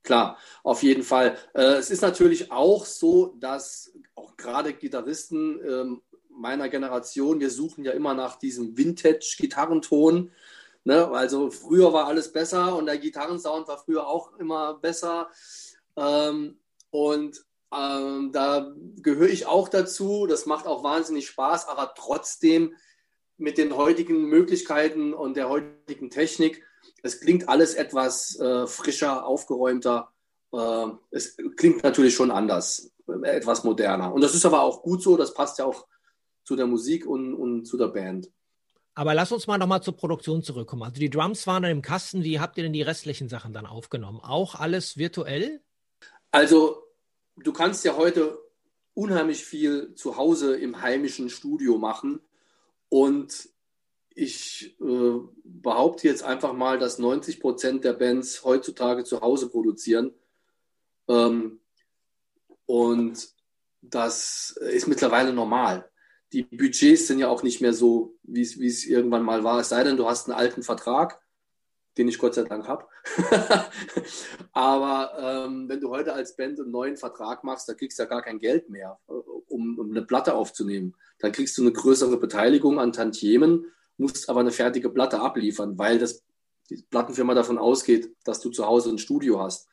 Klar, 0.02 0.36
auf 0.62 0.82
jeden 0.82 1.02
Fall. 1.02 1.38
Äh, 1.54 1.76
es 1.76 1.90
ist 1.90 2.02
natürlich 2.02 2.52
auch 2.52 2.84
so, 2.84 3.36
dass 3.40 3.90
auch 4.14 4.36
gerade 4.36 4.74
Gitarristen 4.74 5.60
ähm, 5.66 6.02
meiner 6.28 6.68
Generation, 6.68 7.40
wir 7.40 7.50
suchen 7.50 7.84
ja 7.84 7.92
immer 7.92 8.12
nach 8.12 8.38
diesem 8.38 8.76
Vintage-Gitarrenton. 8.76 10.30
Ne? 10.84 11.08
Also 11.08 11.50
früher 11.50 11.92
war 11.94 12.06
alles 12.06 12.30
besser 12.30 12.76
und 12.76 12.84
der 12.84 12.98
Gitarrensound 12.98 13.66
war 13.66 13.78
früher 13.78 14.06
auch 14.06 14.36
immer 14.38 14.74
besser. 14.74 15.30
Ähm, 15.96 16.58
und 16.90 17.42
ähm, 17.76 18.32
da 18.32 18.72
gehöre 19.02 19.28
ich 19.28 19.46
auch 19.46 19.68
dazu. 19.68 20.26
Das 20.26 20.46
macht 20.46 20.66
auch 20.66 20.84
wahnsinnig 20.84 21.26
Spaß, 21.26 21.68
aber 21.68 21.94
trotzdem 21.96 22.74
mit 23.36 23.58
den 23.58 23.76
heutigen 23.76 24.24
Möglichkeiten 24.26 25.12
und 25.12 25.36
der 25.36 25.48
heutigen 25.48 26.10
Technik, 26.10 26.62
es 27.02 27.20
klingt 27.20 27.48
alles 27.48 27.74
etwas 27.74 28.38
äh, 28.38 28.66
frischer, 28.66 29.26
aufgeräumter. 29.26 30.12
Äh, 30.52 30.86
es 31.10 31.36
klingt 31.56 31.82
natürlich 31.82 32.14
schon 32.14 32.30
anders, 32.30 32.92
etwas 33.22 33.64
moderner. 33.64 34.12
Und 34.12 34.22
das 34.22 34.34
ist 34.34 34.46
aber 34.46 34.62
auch 34.62 34.82
gut 34.82 35.02
so, 35.02 35.16
das 35.16 35.34
passt 35.34 35.58
ja 35.58 35.64
auch 35.64 35.86
zu 36.44 36.56
der 36.56 36.66
Musik 36.66 37.06
und, 37.06 37.34
und 37.34 37.64
zu 37.64 37.76
der 37.76 37.88
Band. 37.88 38.30
Aber 38.94 39.14
lass 39.14 39.32
uns 39.32 39.48
mal 39.48 39.58
nochmal 39.58 39.82
zur 39.82 39.96
Produktion 39.96 40.42
zurückkommen. 40.42 40.84
Also 40.84 41.00
die 41.00 41.10
Drums 41.10 41.46
waren 41.48 41.64
dann 41.64 41.72
im 41.72 41.82
Kasten. 41.82 42.22
Wie 42.22 42.38
habt 42.38 42.56
ihr 42.58 42.62
denn 42.62 42.72
die 42.72 42.82
restlichen 42.82 43.28
Sachen 43.28 43.52
dann 43.52 43.66
aufgenommen? 43.66 44.20
Auch 44.22 44.54
alles 44.54 44.96
virtuell? 44.96 45.60
Also 46.30 46.83
du 47.36 47.52
kannst 47.52 47.84
ja 47.84 47.96
heute 47.96 48.38
unheimlich 48.94 49.44
viel 49.44 49.94
zu 49.94 50.16
Hause 50.16 50.56
im 50.56 50.80
heimischen 50.80 51.28
Studio 51.28 51.78
machen. 51.78 52.20
Und 52.88 53.48
ich 54.14 54.76
äh, 54.80 55.18
behaupte 55.42 56.06
jetzt 56.06 56.22
einfach 56.22 56.52
mal, 56.52 56.78
dass 56.78 56.98
90 56.98 57.40
Prozent 57.40 57.84
der 57.84 57.94
Bands 57.94 58.44
heutzutage 58.44 59.04
zu 59.04 59.20
Hause 59.20 59.48
produzieren. 59.48 60.14
Ähm, 61.08 61.60
und 62.66 63.28
das 63.80 64.56
ist 64.70 64.86
mittlerweile 64.86 65.32
normal. 65.32 65.90
Die 66.32 66.42
Budgets 66.42 67.08
sind 67.08 67.18
ja 67.18 67.28
auch 67.28 67.42
nicht 67.42 67.60
mehr 67.60 67.74
so, 67.74 68.16
wie 68.22 68.42
es 68.42 68.86
irgendwann 68.86 69.24
mal 69.24 69.44
war. 69.44 69.60
Es 69.60 69.68
sei 69.68 69.84
denn, 69.84 69.96
du 69.96 70.06
hast 70.06 70.28
einen 70.28 70.38
alten 70.38 70.62
Vertrag 70.62 71.20
den 71.96 72.08
ich 72.08 72.18
Gott 72.18 72.34
sei 72.34 72.42
Dank 72.42 72.66
habe. 72.66 72.86
Aber 74.52 75.46
ähm, 75.46 75.68
wenn 75.68 75.80
du 75.80 75.90
heute 75.90 76.12
als 76.12 76.36
Band 76.36 76.58
einen 76.60 76.70
neuen 76.70 76.96
Vertrag 76.96 77.44
machst, 77.44 77.68
da 77.68 77.74
kriegst 77.74 77.98
du 77.98 78.02
ja 78.02 78.08
gar 78.08 78.22
kein 78.22 78.38
Geld 78.38 78.68
mehr, 78.68 78.98
äh, 79.08 79.12
um, 79.12 79.78
um 79.78 79.90
eine 79.90 80.02
Platte 80.02 80.34
aufzunehmen. 80.34 80.94
Dann 81.18 81.32
kriegst 81.32 81.56
du 81.56 81.62
eine 81.62 81.72
größere 81.72 82.18
Beteiligung 82.18 82.78
an 82.78 82.92
Tantiemen, 82.92 83.66
musst 83.96 84.28
aber 84.28 84.40
eine 84.40 84.50
fertige 84.50 84.90
Platte 84.90 85.20
abliefern, 85.20 85.78
weil 85.78 85.98
das, 85.98 86.24
die 86.70 86.82
Plattenfirma 86.90 87.34
davon 87.34 87.58
ausgeht, 87.58 88.14
dass 88.24 88.40
du 88.40 88.50
zu 88.50 88.66
Hause 88.66 88.90
ein 88.90 88.98
Studio 88.98 89.40
hast. 89.40 89.68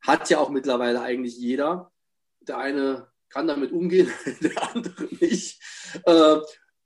Hat 0.00 0.28
ja 0.30 0.38
auch 0.38 0.50
mittlerweile 0.50 1.00
eigentlich 1.00 1.38
jeder. 1.38 1.92
Der 2.40 2.58
eine 2.58 3.08
kann 3.28 3.46
damit 3.46 3.72
umgehen, 3.72 4.12
der 4.40 4.74
andere 4.74 5.08
nicht. 5.20 5.62
Äh, 6.04 6.36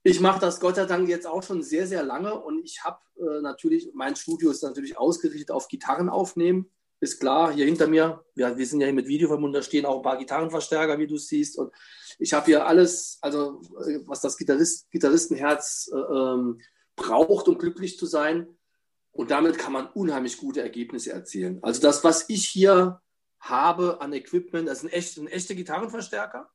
ich 0.06 0.20
mache 0.20 0.40
das 0.40 0.60
Gott 0.60 0.76
sei 0.76 0.84
Dank 0.84 1.08
jetzt 1.08 1.26
auch 1.26 1.42
schon 1.42 1.64
sehr, 1.64 1.86
sehr 1.88 2.04
lange 2.04 2.32
und 2.38 2.64
ich 2.64 2.84
habe 2.84 3.00
äh, 3.18 3.40
natürlich, 3.40 3.90
mein 3.92 4.14
Studio 4.14 4.52
ist 4.52 4.62
natürlich 4.62 4.96
ausgerichtet 4.96 5.50
auf 5.50 5.66
Gitarren 5.66 6.08
aufnehmen. 6.08 6.70
Ist 7.00 7.18
klar, 7.18 7.52
hier 7.52 7.66
hinter 7.66 7.88
mir, 7.88 8.24
ja, 8.36 8.56
wir 8.56 8.66
sind 8.66 8.80
ja 8.80 8.86
hier 8.86 8.94
mit 8.94 9.08
Video 9.08 9.28
stehen 9.62 9.84
auch 9.84 9.96
ein 9.96 10.02
paar 10.02 10.16
Gitarrenverstärker, 10.16 10.98
wie 11.00 11.08
du 11.08 11.18
siehst. 11.18 11.58
Und 11.58 11.72
ich 12.18 12.32
habe 12.32 12.46
hier 12.46 12.66
alles, 12.66 13.18
also 13.20 13.60
äh, 13.84 13.98
was 14.06 14.20
das 14.20 14.36
Gitarrist, 14.36 14.88
Gitarristenherz 14.92 15.90
äh, 15.92 15.98
ähm, 15.98 16.60
braucht, 16.94 17.48
um 17.48 17.58
glücklich 17.58 17.98
zu 17.98 18.06
sein. 18.06 18.46
Und 19.10 19.32
damit 19.32 19.58
kann 19.58 19.72
man 19.72 19.88
unheimlich 19.88 20.38
gute 20.38 20.62
Ergebnisse 20.62 21.12
erzielen. 21.12 21.58
Also 21.62 21.82
das, 21.82 22.04
was 22.04 22.26
ich 22.28 22.46
hier 22.46 23.00
habe 23.40 24.00
an 24.00 24.12
Equipment, 24.12 24.68
das 24.68 24.80
sind 24.80 24.92
echte, 24.92 25.26
echte 25.32 25.56
Gitarrenverstärker, 25.56 26.48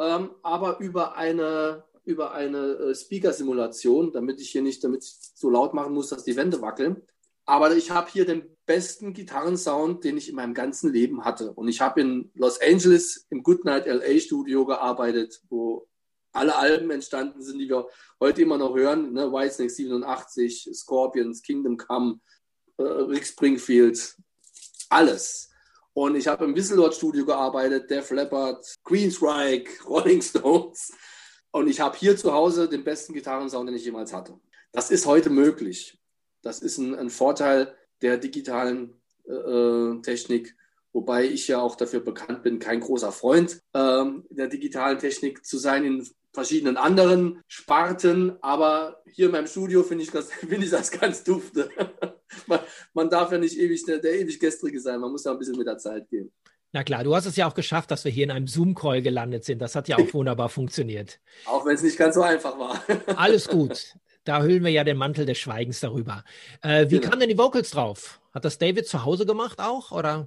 ähm, 0.00 0.34
aber 0.42 0.80
über 0.80 1.16
eine 1.16 1.84
über 2.04 2.32
eine 2.32 2.58
äh, 2.58 2.94
Speaker-Simulation, 2.94 4.12
damit 4.12 4.40
ich 4.40 4.50
hier 4.50 4.62
nicht 4.62 4.84
damit 4.84 5.02
so 5.02 5.50
laut 5.50 5.74
machen 5.74 5.94
muss, 5.94 6.08
dass 6.08 6.24
die 6.24 6.36
Wände 6.36 6.60
wackeln. 6.60 7.02
Aber 7.46 7.74
ich 7.76 7.90
habe 7.90 8.10
hier 8.10 8.24
den 8.24 8.56
besten 8.66 9.12
Gitarrensound, 9.12 10.04
den 10.04 10.16
ich 10.16 10.28
in 10.28 10.36
meinem 10.36 10.54
ganzen 10.54 10.92
Leben 10.92 11.24
hatte. 11.24 11.52
Und 11.52 11.68
ich 11.68 11.80
habe 11.80 12.00
in 12.00 12.30
Los 12.34 12.60
Angeles 12.60 13.26
im 13.30 13.42
Goodnight 13.42 13.86
LA 13.86 14.18
Studio 14.18 14.64
gearbeitet, 14.64 15.42
wo 15.48 15.86
alle 16.32 16.56
Alben 16.56 16.90
entstanden 16.90 17.42
sind, 17.42 17.58
die 17.58 17.68
wir 17.68 17.86
heute 18.20 18.42
immer 18.42 18.58
noch 18.58 18.74
hören. 18.74 19.12
Ne? 19.12 19.30
Whitesnake 19.30 19.70
87, 19.70 20.70
Scorpions, 20.72 21.42
Kingdom 21.42 21.76
Come, 21.76 22.20
äh, 22.78 22.82
Rick 22.82 23.26
Springfield, 23.26 24.16
alles. 24.88 25.50
Und 25.92 26.16
ich 26.16 26.26
habe 26.26 26.44
im 26.44 26.56
Whistledown 26.56 26.92
Studio 26.92 27.24
gearbeitet, 27.24 27.88
Def 27.88 28.10
Leppard, 28.10 28.66
Queensryche, 28.82 29.84
Rolling 29.86 30.22
Stones. 30.22 30.92
Und 31.54 31.68
ich 31.68 31.78
habe 31.78 31.96
hier 31.96 32.16
zu 32.16 32.32
Hause 32.32 32.68
den 32.68 32.82
besten 32.82 33.12
Gitarrensound, 33.12 33.68
den 33.68 33.76
ich 33.76 33.84
jemals 33.84 34.12
hatte. 34.12 34.40
Das 34.72 34.90
ist 34.90 35.06
heute 35.06 35.30
möglich. 35.30 35.96
Das 36.42 36.58
ist 36.58 36.78
ein, 36.78 36.96
ein 36.96 37.10
Vorteil 37.10 37.72
der 38.02 38.18
digitalen 38.18 39.00
äh, 39.28 39.34
äh, 39.34 40.02
Technik, 40.02 40.56
wobei 40.92 41.24
ich 41.24 41.46
ja 41.46 41.60
auch 41.60 41.76
dafür 41.76 42.00
bekannt 42.00 42.42
bin, 42.42 42.58
kein 42.58 42.80
großer 42.80 43.12
Freund 43.12 43.62
äh, 43.72 44.04
der 44.30 44.48
digitalen 44.48 44.98
Technik 44.98 45.46
zu 45.46 45.56
sein 45.58 45.84
in 45.84 46.08
verschiedenen 46.32 46.76
anderen 46.76 47.40
Sparten. 47.46 48.36
Aber 48.40 49.00
hier 49.06 49.26
in 49.26 49.32
meinem 49.32 49.46
Studio 49.46 49.84
finde 49.84 50.02
ich, 50.02 50.10
das, 50.10 50.32
find 50.32 50.64
ich 50.64 50.70
das 50.70 50.90
ganz 50.90 51.22
dufte. 51.22 51.70
man, 52.48 52.58
man, 52.94 53.08
darf 53.08 53.30
ja 53.30 53.38
nicht 53.38 53.56
ewig 53.56 53.84
der, 53.84 53.98
der 53.98 54.18
ewig 54.18 54.40
Gestrige 54.40 54.80
sein, 54.80 54.98
man 54.98 55.12
muss 55.12 55.22
ja 55.22 55.30
ein 55.30 55.38
bisschen 55.38 55.56
mit 55.56 55.68
der 55.68 55.78
Zeit 55.78 56.08
gehen. 56.08 56.32
Na 56.74 56.82
klar, 56.82 57.04
du 57.04 57.14
hast 57.14 57.24
es 57.26 57.36
ja 57.36 57.46
auch 57.46 57.54
geschafft, 57.54 57.92
dass 57.92 58.04
wir 58.04 58.10
hier 58.10 58.24
in 58.24 58.32
einem 58.32 58.48
Zoom-Call 58.48 59.00
gelandet 59.00 59.44
sind. 59.44 59.62
Das 59.62 59.76
hat 59.76 59.86
ja 59.86 59.96
auch 59.96 60.08
wunderbar 60.12 60.48
funktioniert. 60.48 61.20
Auch 61.46 61.64
wenn 61.64 61.76
es 61.76 61.84
nicht 61.84 61.96
ganz 61.96 62.16
so 62.16 62.22
einfach 62.22 62.58
war. 62.58 62.82
Alles 63.16 63.46
gut. 63.46 63.94
Da 64.24 64.42
hüllen 64.42 64.64
wir 64.64 64.72
ja 64.72 64.82
den 64.82 64.96
Mantel 64.96 65.24
des 65.24 65.38
Schweigens 65.38 65.78
darüber. 65.78 66.24
Äh, 66.62 66.86
wie 66.90 66.96
genau. 66.96 67.10
kamen 67.10 67.20
denn 67.20 67.28
die 67.28 67.38
Vocals 67.38 67.70
drauf? 67.70 68.20
Hat 68.32 68.44
das 68.44 68.58
David 68.58 68.88
zu 68.88 69.04
Hause 69.04 69.24
gemacht 69.24 69.60
auch? 69.60 69.92
Oder? 69.92 70.26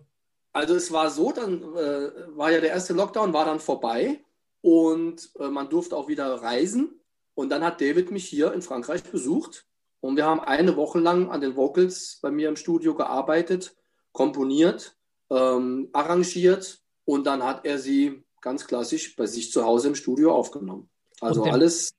Also 0.54 0.76
es 0.76 0.90
war 0.94 1.10
so, 1.10 1.34
dann 1.34 1.64
äh, 1.64 2.12
war 2.38 2.50
ja 2.50 2.62
der 2.62 2.70
erste 2.70 2.94
Lockdown, 2.94 3.34
war 3.34 3.44
dann 3.44 3.60
vorbei 3.60 4.22
und 4.62 5.30
äh, 5.40 5.50
man 5.50 5.68
durfte 5.68 5.98
auch 5.98 6.08
wieder 6.08 6.34
reisen. 6.42 6.98
Und 7.34 7.50
dann 7.50 7.62
hat 7.62 7.82
David 7.82 8.10
mich 8.10 8.24
hier 8.24 8.54
in 8.54 8.62
Frankreich 8.62 9.04
besucht 9.04 9.66
und 10.00 10.16
wir 10.16 10.26
haben 10.26 10.40
eine 10.40 10.78
Woche 10.78 11.00
lang 11.00 11.30
an 11.30 11.42
den 11.42 11.58
Vocals 11.58 12.20
bei 12.22 12.32
mir 12.32 12.48
im 12.48 12.56
Studio 12.56 12.96
gearbeitet, 12.96 13.76
komponiert 14.14 14.97
ähm, 15.30 15.90
arrangiert 15.94 16.82
und 17.06 17.26
dann 17.28 17.44
hat 17.44 17.66
er 17.66 17.80
sie 17.80 18.24
ganz 18.42 18.66
klassisch 18.66 19.16
bei 19.16 19.26
sich 19.26 19.52
zu 19.52 19.66
Hause 19.66 19.90
im 19.90 19.96
Studio 19.96 20.34
aufgenommen. 20.34 20.90
Also 21.20 21.44
den, 21.44 21.54
alles 21.54 21.94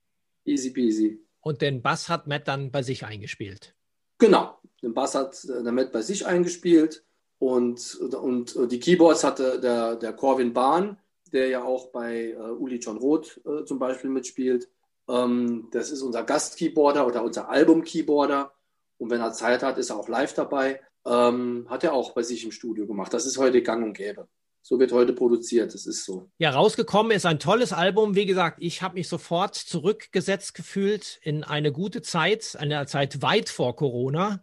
easy 0.44 0.70
peasy. 0.70 1.20
Und 1.40 1.62
den 1.62 1.82
Bass 1.82 2.08
hat 2.08 2.26
Matt 2.26 2.48
dann 2.48 2.70
bei 2.70 2.82
sich 2.82 3.04
eingespielt. 3.04 3.74
Genau, 4.18 4.58
den 4.82 4.94
Bass 4.94 5.14
hat 5.14 5.46
der 5.46 5.72
Matt 5.72 5.92
bei 5.92 6.02
sich 6.02 6.26
eingespielt 6.26 7.04
und, 7.38 7.94
und 7.96 8.72
die 8.72 8.80
Keyboards 8.80 9.24
hatte 9.24 9.60
der, 9.60 9.96
der 9.96 10.12
Corvin 10.12 10.52
Bahn, 10.52 10.98
der 11.32 11.48
ja 11.48 11.62
auch 11.62 11.88
bei 11.88 12.30
äh, 12.30 12.36
Uli 12.36 12.76
John 12.76 12.96
Roth 12.96 13.40
äh, 13.44 13.64
zum 13.64 13.78
Beispiel 13.78 14.10
mitspielt. 14.10 14.68
Ähm, 15.08 15.68
das 15.70 15.90
ist 15.90 16.02
unser 16.02 16.24
Gastkeyboarder 16.24 17.06
oder 17.06 17.22
unser 17.22 17.48
Album-Keyboarder. 17.48 18.52
Und 18.98 19.10
wenn 19.10 19.20
er 19.20 19.32
Zeit 19.32 19.62
hat, 19.62 19.78
ist 19.78 19.90
er 19.90 19.98
auch 19.98 20.08
live 20.08 20.34
dabei. 20.34 20.80
Ähm, 21.08 21.66
hat 21.68 21.84
er 21.84 21.94
auch 21.94 22.12
bei 22.12 22.22
sich 22.22 22.44
im 22.44 22.52
Studio 22.52 22.86
gemacht. 22.86 23.14
Das 23.14 23.26
ist 23.26 23.38
heute 23.38 23.62
gang 23.62 23.84
und 23.84 23.94
gäbe. 23.94 24.28
So 24.62 24.78
wird 24.78 24.92
heute 24.92 25.14
produziert, 25.14 25.72
das 25.72 25.86
ist 25.86 26.04
so. 26.04 26.30
Ja, 26.36 26.50
rausgekommen 26.50 27.12
ist 27.12 27.24
ein 27.24 27.38
tolles 27.38 27.72
Album. 27.72 28.14
Wie 28.14 28.26
gesagt, 28.26 28.58
ich 28.60 28.82
habe 28.82 28.94
mich 28.94 29.08
sofort 29.08 29.54
zurückgesetzt 29.54 30.52
gefühlt 30.52 31.18
in 31.22 31.42
eine 31.42 31.72
gute 31.72 32.02
Zeit, 32.02 32.54
eine 32.58 32.84
Zeit 32.84 33.22
weit 33.22 33.48
vor 33.48 33.76
Corona, 33.76 34.42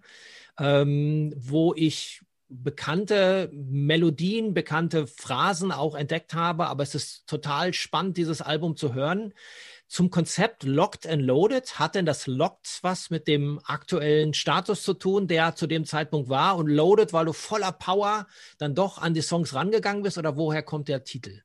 ähm, 0.57 1.31
wo 1.37 1.75
ich 1.75 2.21
bekannte 2.63 3.49
Melodien, 3.53 4.53
bekannte 4.53 5.07
Phrasen 5.07 5.71
auch 5.71 5.95
entdeckt 5.95 6.33
habe. 6.33 6.67
Aber 6.67 6.83
es 6.83 6.95
ist 6.95 7.27
total 7.27 7.73
spannend, 7.73 8.17
dieses 8.17 8.41
Album 8.41 8.75
zu 8.75 8.93
hören. 8.93 9.33
Zum 9.87 10.09
Konzept 10.09 10.63
Locked 10.63 11.05
and 11.05 11.21
Loaded, 11.21 11.77
hat 11.77 11.95
denn 11.95 12.05
das 12.05 12.25
Locked 12.25 12.79
was 12.81 13.09
mit 13.11 13.27
dem 13.27 13.59
aktuellen 13.65 14.33
Status 14.33 14.81
zu 14.83 14.93
tun, 14.93 15.27
der 15.27 15.55
zu 15.55 15.67
dem 15.67 15.85
Zeitpunkt 15.85 16.27
war? 16.27 16.57
Und 16.57 16.67
Loaded, 16.67 17.13
weil 17.13 17.25
du 17.25 17.33
voller 17.33 17.71
Power 17.71 18.27
dann 18.57 18.73
doch 18.73 18.97
an 18.97 19.13
die 19.13 19.21
Songs 19.21 19.53
rangegangen 19.53 20.01
bist? 20.01 20.17
Oder 20.17 20.37
woher 20.37 20.63
kommt 20.63 20.87
der 20.87 21.03
Titel? 21.03 21.41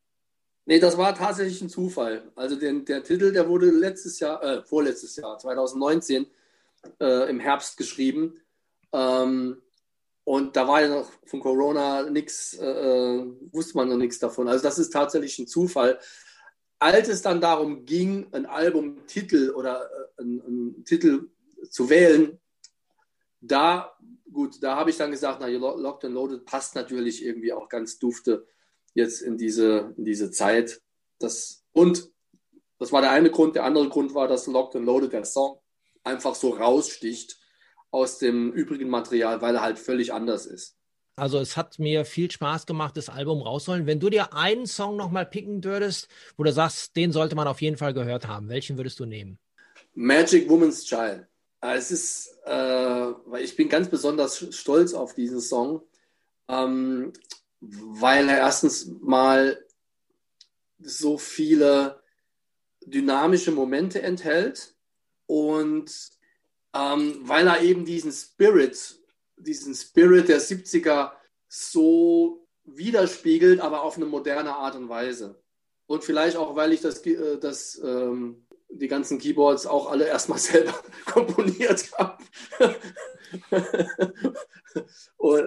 Nee, 0.65 0.79
das 0.79 0.97
war 0.97 1.15
tatsächlich 1.15 1.61
ein 1.63 1.69
Zufall. 1.69 2.31
Also 2.37 2.57
den, 2.57 2.85
der 2.85 3.03
Titel, 3.03 3.33
der 3.33 3.49
wurde 3.49 3.71
letztes 3.71 4.21
Jahr, 4.21 4.43
äh, 4.43 4.63
vorletztes 4.63 5.17
Jahr, 5.17 5.39
2019, 5.39 6.27
äh, 7.01 7.29
im 7.29 7.41
Herbst 7.41 7.77
geschrieben. 7.77 8.41
Ähm, 8.93 9.61
und 10.25 10.57
da 10.57 10.69
war 10.69 10.83
ja 10.83 10.89
noch 10.89 11.11
von 11.25 11.41
Corona 11.41 12.09
nichts, 12.09 12.55
äh, 12.55 12.67
äh, 12.67 13.27
wusste 13.53 13.77
man 13.77 13.89
noch 13.89 13.97
nichts 13.97 14.19
davon. 14.19 14.49
Also 14.49 14.63
das 14.63 14.79
ist 14.79 14.91
tatsächlich 14.91 15.39
ein 15.39 15.47
Zufall. 15.47 15.99
Als 16.79 17.09
es 17.09 17.23
dann 17.23 17.41
darum 17.41 17.85
ging, 17.85 18.29
ein 18.33 18.47
Albumtitel 18.47 19.51
oder 19.51 19.91
äh, 20.19 20.23
einen 20.23 20.85
Titel 20.85 21.31
zu 21.71 21.91
wählen, 21.91 22.39
da, 23.41 23.97
gut, 24.31 24.63
da 24.63 24.77
habe 24.77 24.91
ich 24.91 24.99
dann 24.99 25.11
gesagt, 25.11 25.39
na, 25.41 25.47
Locked 25.49 26.05
and 26.05 26.15
Loaded 26.15 26.45
passt 26.45 26.75
natürlich 26.75 27.25
irgendwie 27.25 27.53
auch 27.53 27.69
ganz 27.69 27.99
dufte 27.99 28.47
jetzt 28.95 29.23
in 29.23 29.39
diese, 29.39 29.95
in 29.97 30.05
diese 30.05 30.31
Zeit. 30.31 30.83
Das, 31.19 31.65
und 31.73 32.11
das 32.79 32.93
war 32.93 33.01
der 33.01 33.11
eine 33.11 33.31
Grund. 33.31 33.57
Der 33.57 33.65
andere 33.65 33.89
Grund 33.89 34.15
war, 34.15 34.29
dass 34.29 34.47
Locked 34.47 34.77
and 34.77 34.87
Loaded, 34.87 35.13
der 35.13 35.25
Song, 35.25 35.59
einfach 36.05 36.35
so 36.35 36.51
raussticht 36.51 37.40
aus 37.91 38.19
dem 38.19 38.53
übrigen 38.53 38.89
Material, 38.89 39.41
weil 39.43 39.57
er 39.57 39.63
halt 39.63 39.79
völlig 39.79 40.13
anders 40.13 40.47
ist. 40.47 40.77
Also 41.17 41.39
es 41.39 41.57
hat 41.57 41.79
mir 41.79 42.05
viel 42.05 42.31
Spaß 42.31 42.65
gemacht, 42.67 42.97
das 42.97 43.09
Album 43.09 43.43
rausholen. 43.43 43.87
Wenn 43.87 44.01
du 44.01 44.09
dir 44.09 44.33
einen 44.33 44.67
Song 44.67 44.97
nochmal 44.97 45.27
picken 45.27 45.63
würdest, 45.65 46.09
wo 46.37 46.45
du 46.45 46.53
sagst, 46.53 46.97
den 46.97 47.13
sollte 47.13 47.37
man 47.37 47.47
auf 47.47 47.61
jeden 47.61 47.77
Fall 47.77 47.93
gehört 47.93 48.27
haben, 48.27 48.49
welchen 48.49 48.79
würdest 48.79 49.01
du 49.01 49.05
nehmen? 49.05 49.39
Magic 49.95 50.49
Woman's 50.49 50.85
Child. 50.85 51.27
Äh, 51.61 51.77
es 51.77 51.91
ist, 51.91 52.39
äh, 52.45 52.51
weil 52.51 53.45
ich 53.45 53.55
bin 53.57 53.69
ganz 53.69 53.89
besonders 53.89 54.55
stolz 54.55 54.95
auf 54.95 55.15
diesen 55.15 55.41
Song, 55.41 55.83
ähm, 56.49 57.13
weil 57.61 58.29
er 58.29 58.39
erstens 58.39 58.91
mal 59.03 59.63
so 60.79 61.19
viele 61.19 62.01
dynamische 62.81 63.51
Momente 63.51 64.01
enthält 64.01 64.75
und 65.27 65.93
ähm, 66.75 67.21
weil 67.23 67.47
er 67.47 67.63
eben 67.63 67.85
diesen 67.85 68.13
Spirit 68.13 69.01
diesen 69.43 69.75
Spirit 69.75 70.29
der 70.29 70.41
70er 70.41 71.13
so 71.49 72.47
widerspiegelt, 72.65 73.61
aber 73.61 73.83
auf 73.83 73.97
eine 73.97 74.07
moderne 74.07 74.55
Art 74.55 74.77
und 74.77 74.89
Weise. 74.89 75.43
Und 75.87 76.05
vielleicht 76.05 76.37
auch, 76.37 76.55
weil 76.55 76.73
ich 76.73 76.81
das, 76.81 77.05
äh, 77.07 77.39
das 77.39 77.81
ähm, 77.83 78.47
die 78.69 78.87
ganzen 78.87 79.19
Keyboards 79.19 79.67
auch 79.67 79.91
alle 79.91 80.07
erstmal 80.07 80.39
selber 80.39 80.75
komponiert 81.07 81.91
habe. 81.99 82.23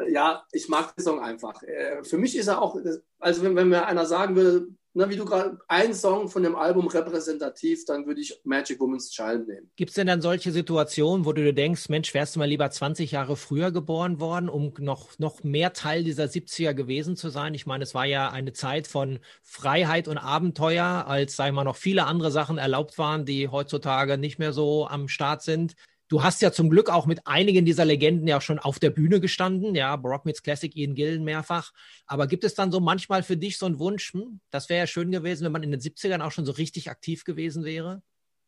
ja, 0.10 0.46
ich 0.52 0.68
mag 0.68 0.94
den 0.96 1.04
Song 1.04 1.22
einfach. 1.22 1.64
Äh, 1.64 2.04
für 2.04 2.18
mich 2.18 2.36
ist 2.36 2.48
er 2.48 2.62
auch, 2.62 2.78
also 3.20 3.44
wenn, 3.44 3.56
wenn 3.56 3.70
mir 3.70 3.86
einer 3.86 4.06
sagen 4.06 4.36
würde, 4.36 4.68
na, 4.96 5.10
wie 5.10 5.16
du 5.16 5.26
gerade, 5.26 5.58
ein 5.68 5.94
Song 5.94 6.30
von 6.30 6.44
dem 6.44 6.56
Album 6.56 6.88
repräsentativ, 6.88 7.86
dann 7.86 8.06
würde 8.06 8.22
ich 8.22 8.40
Magic 8.44 8.80
Woman's 8.80 9.10
Child 9.10 9.48
nehmen. 9.48 9.72
Gibt 9.76 9.90
es 9.90 9.96
denn 9.96 10.08
dann 10.08 10.22
solche 10.22 10.52
Situationen, 10.52 11.26
wo 11.26 11.34
du 11.34 11.44
dir 11.44 11.54
denkst, 11.54 11.90
Mensch, 11.90 12.14
wärst 12.14 12.36
du 12.36 12.40
mal 12.40 12.48
lieber 12.48 12.70
20 12.70 13.12
Jahre 13.12 13.36
früher 13.36 13.72
geboren 13.72 14.20
worden, 14.20 14.50
um 14.50 14.74
noch, 14.80 15.18
noch 15.18 15.44
mehr 15.44 15.74
Teil 15.74 16.04
dieser 16.04 16.26
70er 16.26 16.74
gewesen 16.74 17.16
zu 17.16 17.30
sein? 17.30 17.56
Ich 17.56 17.66
meine, 17.66 17.84
es 17.84 17.96
war 17.96 18.06
ja 18.06 18.30
eine 18.30 18.54
Zeit 18.54 18.88
von 18.88 19.20
Freiheit 19.42 20.08
und 20.08 20.20
Abenteuer, 20.20 21.06
als, 21.08 21.40
wir 21.40 21.52
mal, 21.52 21.64
noch 21.64 21.76
viele 21.76 22.06
andere 22.06 22.32
Sachen 22.32 22.60
erlaubt 22.60 22.98
waren, 23.00 23.26
die 23.26 23.48
heutzutage 23.48 24.20
nicht 24.20 24.38
mehr 24.38 24.54
so 24.54 24.88
am 24.88 25.08
Start 25.08 25.42
sind. 25.42 25.76
Du 26.14 26.22
hast 26.22 26.44
ja 26.44 26.52
zum 26.52 26.70
Glück 26.70 26.92
auch 26.92 27.08
mit 27.08 27.26
einigen 27.26 27.66
dieser 27.66 27.86
Legenden 27.86 28.28
ja 28.28 28.40
schon 28.40 28.60
auf 28.60 28.78
der 28.78 28.92
Bühne 28.92 29.20
gestanden, 29.20 29.74
ja, 29.74 29.96
Barock 29.96 30.26
Meets 30.26 30.44
Classic, 30.44 30.72
Ian 30.76 30.94
Gillen 30.94 31.24
mehrfach. 31.24 31.74
Aber 32.06 32.28
gibt 32.28 32.44
es 32.44 32.54
dann 32.54 32.72
so 32.72 32.80
manchmal 32.80 33.24
für 33.24 33.36
dich 33.36 33.58
so 33.58 33.66
einen 33.66 33.80
Wunsch, 33.80 34.14
hm, 34.14 34.40
das 34.52 34.70
wäre 34.70 34.82
ja 34.82 34.86
schön 34.86 35.10
gewesen, 35.10 35.44
wenn 35.44 35.52
man 35.52 35.64
in 35.64 35.72
den 35.72 35.80
70ern 35.80 36.22
auch 36.22 36.32
schon 36.32 36.46
so 36.46 36.52
richtig 36.52 36.92
aktiv 36.92 37.24
gewesen 37.24 37.64
wäre? 37.64 38.04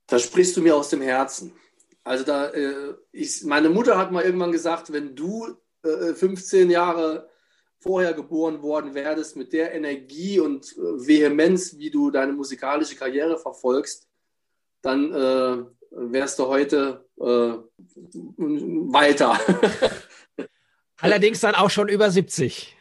Da 0.06 0.20
sprichst 0.20 0.56
du 0.56 0.62
mir 0.62 0.76
aus 0.76 0.90
dem 0.90 1.02
Herzen. 1.02 1.54
Also 2.04 2.24
da, 2.24 2.50
äh, 2.50 2.94
ich, 3.12 3.44
meine 3.46 3.70
Mutter 3.70 3.98
hat 3.98 4.12
mal 4.12 4.24
irgendwann 4.24 4.52
gesagt, 4.52 4.94
wenn 4.94 5.16
du 5.16 5.58
äh, 5.82 6.14
15 6.14 6.70
Jahre 6.70 7.28
vorher 7.80 8.14
geboren 8.14 8.62
worden 8.62 8.94
wärst, 8.94 9.38
mit 9.38 9.54
der 9.54 9.74
Energie 9.74 10.40
und 10.40 10.72
äh, 10.78 11.08
Vehemenz, 11.08 11.80
wie 11.80 11.90
du 11.90 12.12
deine 12.12 12.34
musikalische 12.34 12.96
Karriere 12.96 13.40
verfolgst, 13.40 14.08
dann 14.84 15.12
äh, 15.12 15.66
wärst 15.96 16.40
du 16.40 16.48
heute 16.48 17.06
äh, 17.18 17.24
weiter. 18.38 19.40
Allerdings 20.98 21.40
dann 21.40 21.56
auch 21.56 21.70
schon 21.70 21.90
über 21.90 22.12
70. 22.12 22.76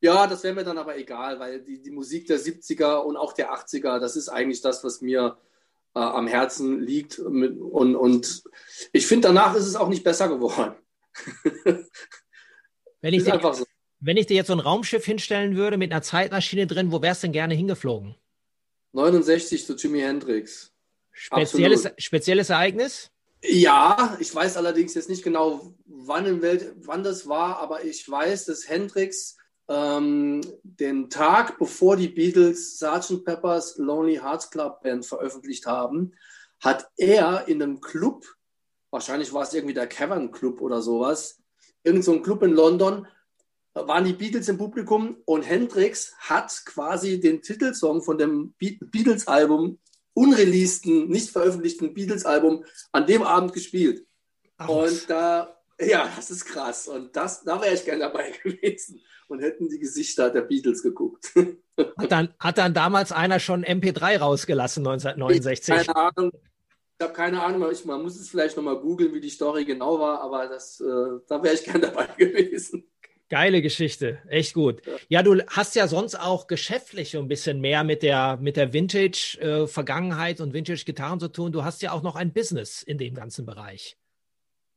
Ja, 0.00 0.26
das 0.26 0.42
wäre 0.42 0.54
mir 0.54 0.64
dann 0.64 0.78
aber 0.78 0.98
egal, 0.98 1.38
weil 1.40 1.62
die, 1.62 1.80
die 1.80 1.90
Musik 1.90 2.26
der 2.26 2.38
70er 2.38 2.98
und 2.98 3.16
auch 3.16 3.32
der 3.32 3.54
80er, 3.54 3.98
das 3.98 4.16
ist 4.16 4.28
eigentlich 4.28 4.60
das, 4.60 4.84
was 4.84 5.00
mir 5.00 5.38
äh, 5.94 6.00
am 6.00 6.26
Herzen 6.26 6.80
liegt. 6.80 7.18
Und, 7.18 7.96
und 7.96 8.42
ich 8.92 9.06
finde, 9.06 9.28
danach 9.28 9.54
ist 9.54 9.66
es 9.66 9.76
auch 9.76 9.88
nicht 9.88 10.04
besser 10.04 10.28
geworden. 10.28 10.74
wenn, 13.00 13.14
ich 13.14 13.24
dir, 13.24 13.40
so. 13.54 13.64
wenn 14.00 14.16
ich 14.16 14.26
dir 14.26 14.36
jetzt 14.36 14.48
so 14.48 14.52
ein 14.52 14.60
Raumschiff 14.60 15.04
hinstellen 15.04 15.56
würde 15.56 15.78
mit 15.78 15.90
einer 15.90 16.02
Zeitmaschine 16.02 16.66
drin, 16.66 16.92
wo 16.92 17.00
wärst 17.00 17.22
du 17.22 17.28
denn 17.28 17.32
gerne 17.32 17.54
hingeflogen? 17.54 18.14
69 18.92 19.64
zu 19.64 19.74
Jimi 19.74 20.00
Hendrix. 20.00 20.73
Spezielles, 21.14 21.88
spezielles 21.96 22.50
Ereignis? 22.50 23.10
Ja, 23.42 24.16
ich 24.20 24.34
weiß 24.34 24.56
allerdings 24.56 24.94
jetzt 24.94 25.08
nicht 25.08 25.22
genau, 25.22 25.74
wann, 25.86 26.42
Welt, 26.42 26.74
wann 26.78 27.02
das 27.02 27.28
war, 27.28 27.58
aber 27.58 27.84
ich 27.84 28.08
weiß, 28.08 28.46
dass 28.46 28.68
Hendrix 28.68 29.36
ähm, 29.68 30.40
den 30.62 31.08
Tag, 31.08 31.58
bevor 31.58 31.96
die 31.96 32.08
Beatles 32.08 32.78
Sgt. 32.78 33.24
Pepper's 33.24 33.76
Lonely 33.78 34.16
Hearts 34.16 34.50
Club 34.50 34.82
Band 34.82 35.06
veröffentlicht 35.06 35.66
haben, 35.66 36.12
hat 36.60 36.88
er 36.96 37.46
in 37.46 37.62
einem 37.62 37.80
Club, 37.80 38.24
wahrscheinlich 38.90 39.32
war 39.32 39.42
es 39.42 39.54
irgendwie 39.54 39.74
der 39.74 39.86
Cavern 39.86 40.32
Club 40.32 40.60
oder 40.60 40.82
sowas, 40.82 41.38
irgend 41.82 42.04
so 42.04 42.12
ein 42.12 42.22
Club 42.22 42.42
in 42.42 42.52
London, 42.52 43.06
waren 43.74 44.04
die 44.04 44.12
Beatles 44.12 44.48
im 44.48 44.56
Publikum 44.56 45.16
und 45.24 45.42
Hendrix 45.42 46.14
hat 46.18 46.62
quasi 46.64 47.20
den 47.20 47.42
Titelsong 47.42 48.02
von 48.02 48.18
dem 48.18 48.54
Beatles-Album 48.58 49.78
unreleaseden, 50.14 51.08
nicht 51.08 51.30
veröffentlichten 51.30 51.92
Beatles-Album 51.92 52.64
an 52.92 53.06
dem 53.06 53.22
Abend 53.22 53.52
gespielt. 53.52 54.06
Ach, 54.56 54.68
und 54.68 55.10
da, 55.10 55.60
ja, 55.80 56.10
das 56.16 56.30
ist 56.30 56.44
krass. 56.44 56.88
Und 56.88 57.14
das, 57.16 57.42
da 57.44 57.60
wäre 57.60 57.74
ich 57.74 57.84
gerne 57.84 58.00
dabei 58.00 58.30
gewesen 58.42 59.02
und 59.28 59.40
hätten 59.40 59.68
die 59.68 59.78
Gesichter 59.78 60.30
der 60.30 60.42
Beatles 60.42 60.82
geguckt. 60.82 61.32
Hat 61.98 62.12
dann, 62.12 62.32
hat 62.38 62.58
dann 62.58 62.72
damals 62.72 63.10
einer 63.10 63.40
schon 63.40 63.64
MP3 63.64 64.18
rausgelassen, 64.18 64.86
1969? 64.86 65.74
Ich, 65.74 65.86
keine 65.86 65.96
Ahnung. 65.96 66.30
Ich 66.96 67.04
habe 67.04 67.12
keine 67.12 67.42
Ahnung, 67.42 67.68
ich, 67.72 67.84
man 67.84 68.00
muss 68.00 68.14
es 68.14 68.28
vielleicht 68.28 68.56
nochmal 68.56 68.78
googeln, 68.78 69.12
wie 69.12 69.20
die 69.20 69.28
Story 69.28 69.64
genau 69.64 69.98
war, 69.98 70.20
aber 70.20 70.46
das, 70.46 70.80
äh, 70.80 70.84
da 71.26 71.42
wäre 71.42 71.54
ich 71.54 71.64
gerne 71.64 71.80
dabei 71.80 72.06
gewesen. 72.16 72.88
Geile 73.30 73.62
Geschichte, 73.62 74.18
echt 74.28 74.52
gut. 74.52 74.82
Ja, 75.08 75.22
du 75.22 75.40
hast 75.48 75.74
ja 75.74 75.88
sonst 75.88 76.14
auch 76.14 76.46
geschäftlich 76.46 77.10
so 77.10 77.18
ein 77.18 77.28
bisschen 77.28 77.60
mehr 77.60 77.82
mit 77.82 78.02
der, 78.02 78.36
mit 78.36 78.56
der 78.56 78.72
Vintage-Vergangenheit 78.72 80.40
und 80.40 80.52
Vintage-Gitarren 80.52 81.20
zu 81.20 81.28
tun. 81.28 81.50
Du 81.50 81.64
hast 81.64 81.80
ja 81.80 81.92
auch 81.92 82.02
noch 82.02 82.16
ein 82.16 82.32
Business 82.32 82.82
in 82.82 82.98
dem 82.98 83.14
ganzen 83.14 83.46
Bereich. 83.46 83.96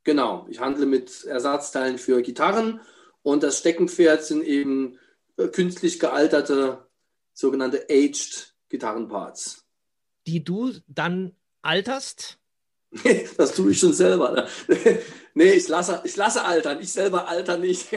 Genau, 0.06 0.48
ich 0.50 0.62
handle 0.62 0.86
mit 0.86 1.26
Ersatzteilen 1.26 1.98
für 1.98 2.22
Gitarren 2.22 2.80
und 3.22 3.44
das 3.44 3.60
Steckenpferd 3.60 4.24
sind 4.24 4.44
eben 4.44 4.98
äh, 5.36 5.50
künstlich 5.50 6.00
gealterte, 6.00 6.88
sogenannte 7.34 7.86
Aged 7.90 8.56
Gitarrenparts. 8.70 9.66
Die 10.26 10.44
du 10.44 10.72
dann 10.88 11.36
alterst? 11.62 12.40
das 13.38 13.54
tue 13.54 13.72
ich 13.72 13.80
schon 13.80 13.92
selber. 13.92 14.48
Ne? 15.38 15.44
nee, 15.46 15.52
ich 15.52 15.68
lasse, 15.68 16.02
ich 16.04 16.16
lasse 16.16 16.44
altern. 16.44 16.80
Ich 16.82 16.92
selber 16.92 17.28
alter 17.28 17.58
nicht. 17.58 17.88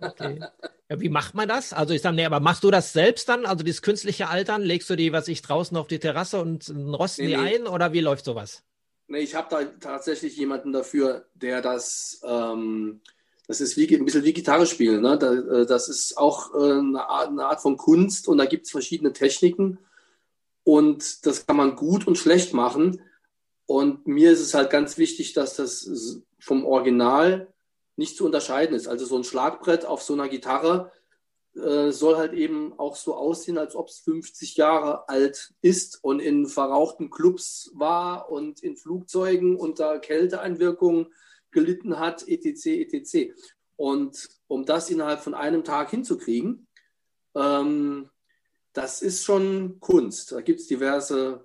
okay. 0.00 0.40
Ja, 0.90 1.00
wie 1.00 1.08
macht 1.08 1.34
man 1.34 1.48
das? 1.48 1.72
Also 1.72 1.92
ich 1.94 2.02
sage, 2.02 2.16
nee, 2.16 2.24
aber 2.24 2.40
machst 2.40 2.64
du 2.64 2.70
das 2.70 2.92
selbst 2.92 3.28
dann? 3.28 3.46
Also 3.46 3.62
dieses 3.62 3.82
künstliche 3.82 4.28
Altern, 4.28 4.62
legst 4.62 4.88
du 4.88 4.96
die, 4.96 5.12
was 5.12 5.28
ich 5.28 5.42
draußen 5.42 5.76
auf 5.76 5.86
die 5.86 5.98
Terrasse 5.98 6.40
und 6.40 6.68
rosten 6.70 7.26
nee, 7.26 7.28
die 7.28 7.36
nee. 7.36 7.56
ein 7.56 7.66
oder 7.66 7.92
wie 7.92 8.00
läuft 8.00 8.24
sowas? 8.24 8.62
Nee, 9.06 9.20
ich 9.20 9.34
habe 9.34 9.48
da 9.50 9.64
tatsächlich 9.64 10.36
jemanden 10.36 10.72
dafür, 10.72 11.26
der 11.34 11.62
das, 11.62 12.20
ähm, 12.24 13.00
das 13.46 13.60
ist 13.60 13.76
wie, 13.76 13.94
ein 13.94 14.04
bisschen 14.04 14.24
wie 14.24 14.32
Gitarre 14.32 14.66
spielen. 14.66 15.02
Ne? 15.02 15.14
Äh, 15.14 15.66
das 15.66 15.88
ist 15.88 16.16
auch 16.16 16.54
äh, 16.54 16.78
eine, 16.78 17.08
Art, 17.08 17.28
eine 17.28 17.46
Art 17.46 17.60
von 17.60 17.76
Kunst 17.76 18.28
und 18.28 18.38
da 18.38 18.44
gibt 18.44 18.66
es 18.66 18.70
verschiedene 18.70 19.12
Techniken 19.12 19.78
und 20.64 21.26
das 21.26 21.46
kann 21.46 21.56
man 21.56 21.76
gut 21.76 22.06
und 22.06 22.18
schlecht 22.18 22.52
machen. 22.52 23.02
Und 23.66 24.06
mir 24.06 24.32
ist 24.32 24.40
es 24.40 24.54
halt 24.54 24.70
ganz 24.70 24.96
wichtig, 24.96 25.34
dass 25.34 25.56
das 25.56 26.22
vom 26.38 26.64
Original 26.64 27.52
nicht 27.96 28.16
zu 28.16 28.24
unterscheiden 28.24 28.76
ist. 28.76 28.86
Also 28.86 29.04
so 29.04 29.16
ein 29.16 29.24
Schlagbrett 29.24 29.84
auf 29.84 30.02
so 30.02 30.14
einer 30.14 30.28
Gitarre 30.28 30.92
äh, 31.54 31.90
soll 31.90 32.16
halt 32.16 32.32
eben 32.32 32.78
auch 32.78 32.94
so 32.94 33.14
aussehen, 33.14 33.58
als 33.58 33.74
ob 33.74 33.88
es 33.88 33.98
50 34.00 34.56
Jahre 34.56 35.08
alt 35.08 35.52
ist 35.60 36.02
und 36.02 36.20
in 36.20 36.46
verrauchten 36.46 37.10
Clubs 37.10 37.70
war 37.74 38.30
und 38.30 38.62
in 38.62 38.76
Flugzeugen 38.76 39.56
unter 39.56 39.98
Kälteeinwirkungen 39.98 41.12
gelitten 41.50 41.98
hat, 41.98 42.26
etc., 42.28 42.66
etc. 42.66 43.32
Und 43.76 44.28
um 44.46 44.64
das 44.64 44.90
innerhalb 44.90 45.20
von 45.20 45.34
einem 45.34 45.64
Tag 45.64 45.90
hinzukriegen, 45.90 46.68
ähm, 47.34 48.10
das 48.72 49.02
ist 49.02 49.24
schon 49.24 49.80
Kunst. 49.80 50.32
Da 50.32 50.40
gibt 50.40 50.60
es 50.60 50.66
diverse 50.68 51.44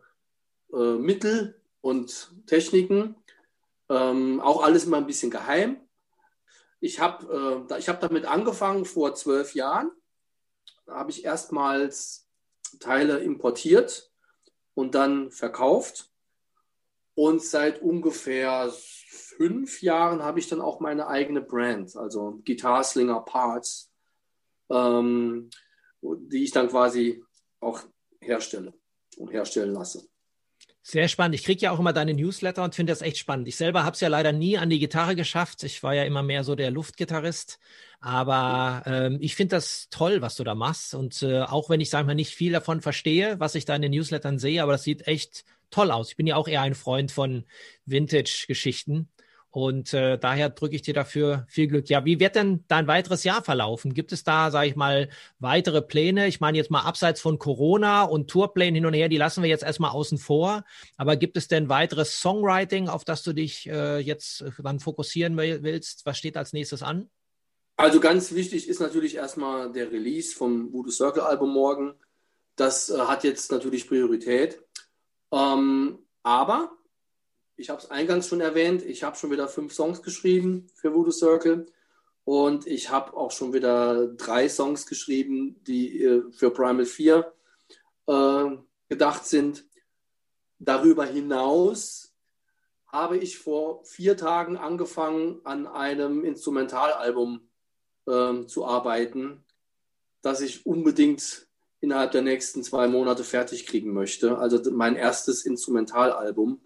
äh, 0.71 0.95
Mittel 0.95 1.59
und 1.81 2.31
Techniken. 2.45 3.15
Ähm, 3.93 4.41
auch 4.41 4.63
alles 4.63 4.85
immer 4.85 4.97
ein 4.97 5.05
bisschen 5.05 5.29
geheim. 5.29 5.79
Ich 6.79 6.99
habe 6.99 7.67
äh, 7.69 7.81
hab 7.81 8.01
damit 8.01 8.25
angefangen 8.25 8.85
vor 8.85 9.13
zwölf 9.13 9.53
Jahren. 9.53 9.91
Da 10.85 10.95
habe 10.95 11.11
ich 11.11 11.23
erstmals 11.23 12.27
Teile 12.79 13.19
importiert 13.19 14.11
und 14.73 14.95
dann 14.95 15.31
verkauft. 15.31 16.09
Und 17.15 17.43
seit 17.43 17.81
ungefähr 17.81 18.73
fünf 19.07 19.83
Jahren 19.83 20.23
habe 20.23 20.39
ich 20.39 20.47
dann 20.47 20.61
auch 20.61 20.79
meine 20.79 21.07
eigene 21.07 21.41
Brand, 21.41 21.95
also 21.95 22.41
Guitar 22.43 22.83
Slinger 22.83 23.21
Parts, 23.21 23.91
ähm, 24.71 25.51
die 26.01 26.43
ich 26.43 26.51
dann 26.51 26.69
quasi 26.69 27.23
auch 27.59 27.81
herstelle 28.19 28.73
und 29.17 29.31
herstellen 29.31 29.73
lasse. 29.73 30.07
Sehr 30.85 31.07
spannend. 31.07 31.35
Ich 31.35 31.45
kriege 31.45 31.61
ja 31.61 31.71
auch 31.71 31.79
immer 31.79 31.93
deine 31.93 32.13
Newsletter 32.13 32.61
und 32.61 32.75
finde 32.75 32.91
das 32.91 33.01
echt 33.01 33.17
spannend. 33.17 33.47
Ich 33.47 33.55
selber 33.55 33.85
habe 33.85 33.93
es 33.93 34.01
ja 34.01 34.09
leider 34.09 34.33
nie 34.33 34.57
an 34.57 34.69
die 34.69 34.79
Gitarre 34.79 35.15
geschafft. 35.15 35.63
Ich 35.63 35.81
war 35.81 35.93
ja 35.95 36.03
immer 36.03 36.23
mehr 36.23 36.43
so 36.43 36.55
der 36.55 36.71
Luftgitarrist. 36.71 37.57
Aber 38.01 38.83
ähm, 38.85 39.17
ich 39.21 39.35
finde 39.35 39.55
das 39.55 39.87
toll, 39.89 40.21
was 40.21 40.35
du 40.35 40.43
da 40.43 40.55
machst. 40.55 40.93
Und 40.93 41.23
äh, 41.23 41.41
auch 41.43 41.69
wenn 41.69 41.79
ich, 41.79 41.89
sage 41.89 42.05
mal, 42.05 42.15
nicht 42.15 42.35
viel 42.35 42.51
davon 42.51 42.81
verstehe, 42.81 43.39
was 43.39 43.55
ich 43.55 43.63
da 43.63 43.75
in 43.77 43.81
den 43.81 43.91
Newslettern 43.91 44.39
sehe, 44.39 44.61
aber 44.61 44.73
das 44.73 44.83
sieht 44.83 45.07
echt 45.07 45.45
toll 45.71 45.89
aus. 45.89 46.09
Ich 46.09 46.17
bin 46.17 46.27
ja 46.27 46.35
auch 46.35 46.49
eher 46.49 46.61
ein 46.61 46.75
Freund 46.75 47.13
von 47.13 47.45
Vintage-Geschichten. 47.85 49.07
Und 49.53 49.93
äh, 49.93 50.17
daher 50.17 50.49
drücke 50.49 50.75
ich 50.75 50.81
dir 50.81 50.95
dafür 50.95 51.45
viel 51.47 51.67
Glück. 51.67 51.87
Ja, 51.87 52.03
wie 52.05 52.19
wird 52.19 52.35
denn 52.35 52.63
dein 52.67 52.87
weiteres 52.87 53.23
Jahr 53.23 53.43
verlaufen? 53.43 53.93
Gibt 53.93 54.11
es 54.11 54.23
da, 54.23 54.49
sage 54.49 54.69
ich 54.69 54.75
mal, 54.75 55.09
weitere 55.37 55.83
Pläne? 55.83 56.27
Ich 56.27 56.39
meine 56.41 56.57
jetzt 56.57 56.71
mal 56.71 56.81
abseits 56.81 57.21
von 57.21 57.37
Corona 57.37 58.01
und 58.01 58.31
Tourplänen 58.31 58.73
hin 58.73 58.87
und 58.87 58.95
her, 58.95 59.09
die 59.09 59.17
lassen 59.17 59.43
wir 59.43 59.49
jetzt 59.51 59.63
erstmal 59.63 59.91
außen 59.91 60.17
vor. 60.17 60.63
Aber 60.97 61.17
gibt 61.17 61.37
es 61.37 61.49
denn 61.49 61.69
weiteres 61.69 62.19
Songwriting, 62.19 62.87
auf 62.89 63.05
das 63.05 63.21
du 63.21 63.31
dich 63.31 63.69
äh, 63.69 63.99
jetzt 63.99 64.41
äh, 64.41 64.49
dann 64.63 64.79
fokussieren 64.79 65.37
willst? 65.37 66.03
Was 66.07 66.17
steht 66.17 66.35
als 66.35 66.51
nächstes 66.53 66.81
an? 66.81 67.11
Also 67.75 67.99
ganz 67.99 68.33
wichtig 68.33 68.67
ist 68.67 68.79
natürlich 68.79 69.17
erstmal 69.17 69.71
der 69.71 69.91
Release 69.91 70.35
vom 70.35 70.73
Voodoo 70.73 70.89
Circle 70.89 71.21
Album 71.21 71.53
morgen. 71.53 71.93
Das 72.55 72.89
äh, 72.89 72.97
hat 72.97 73.23
jetzt 73.23 73.51
natürlich 73.51 73.87
Priorität. 73.87 74.59
Ähm, 75.31 75.99
aber 76.23 76.71
ich 77.63 77.69
habe 77.69 77.81
es 77.81 77.89
eingangs 77.89 78.27
schon 78.27 78.41
erwähnt, 78.41 78.83
ich 78.83 79.03
habe 79.03 79.15
schon 79.15 79.31
wieder 79.31 79.47
fünf 79.47 79.71
Songs 79.71 80.01
geschrieben 80.01 80.67
für 80.75 80.93
Voodoo 80.93 81.11
Circle 81.11 81.65
und 82.25 82.67
ich 82.67 82.89
habe 82.89 83.15
auch 83.15 83.31
schon 83.31 83.53
wieder 83.53 84.07
drei 84.07 84.49
Songs 84.49 84.85
geschrieben, 84.85 85.63
die 85.63 86.03
äh, 86.03 86.29
für 86.33 86.51
Primal 86.51 86.85
4 86.85 87.33
äh, 88.07 88.45
gedacht 88.89 89.25
sind. 89.25 89.65
Darüber 90.59 91.05
hinaus 91.05 92.13
habe 92.87 93.17
ich 93.17 93.37
vor 93.37 93.85
vier 93.85 94.17
Tagen 94.17 94.57
angefangen, 94.57 95.39
an 95.45 95.65
einem 95.65 96.25
Instrumentalalbum 96.25 97.47
äh, 98.07 98.45
zu 98.45 98.65
arbeiten, 98.65 99.45
das 100.21 100.41
ich 100.41 100.65
unbedingt 100.65 101.47
innerhalb 101.79 102.11
der 102.11 102.23
nächsten 102.23 102.61
zwei 102.61 102.89
Monate 102.89 103.23
fertig 103.23 103.65
kriegen 103.65 103.93
möchte. 103.93 104.37
Also 104.37 104.69
mein 104.69 104.97
erstes 104.97 105.45
Instrumentalalbum 105.45 106.59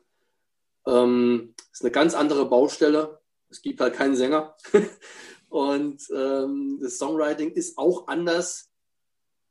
ähm, 0.88 1.54
ist 1.72 1.82
eine 1.82 1.92
ganz 1.92 2.16
andere 2.16 2.46
Baustelle. 2.46 3.20
Es 3.50 3.62
gibt 3.62 3.82
halt 3.82 3.94
keinen 3.94 4.16
Sänger. 4.16 4.56
Und 5.50 6.02
ähm, 6.14 6.80
das 6.82 6.98
Songwriting 6.98 7.52
ist 7.52 7.78
auch 7.78 8.08
anders. 8.08 8.70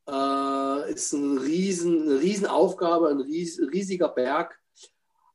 Äh, 0.08 0.92
ist 0.92 1.12
ein 1.12 1.38
riesen, 1.38 2.02
eine 2.02 2.20
Riesenaufgabe, 2.20 3.08
ein 3.08 3.20
ries, 3.20 3.60
riesiger 3.60 4.08
Berg. 4.08 4.58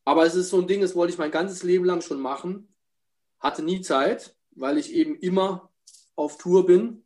Aber 0.04 0.26
es 0.26 0.36
ist 0.36 0.50
so 0.50 0.60
ein 0.60 0.68
Ding, 0.68 0.82
das 0.82 0.96
wollte 0.96 1.14
ich 1.14 1.20
mein 1.20 1.32
ganzes 1.32 1.64
Leben 1.64 1.86
lang 1.86 2.02
schon 2.02 2.20
machen. 2.20 2.74
Hatte 3.40 3.64
nie 3.64 3.82
Zeit, 3.82 4.36
weil 4.52 4.78
ich 4.78 4.94
eben 4.94 5.16
immer 5.16 5.72
auf 6.16 6.38
Tour 6.38 6.66
bin. 6.66 7.04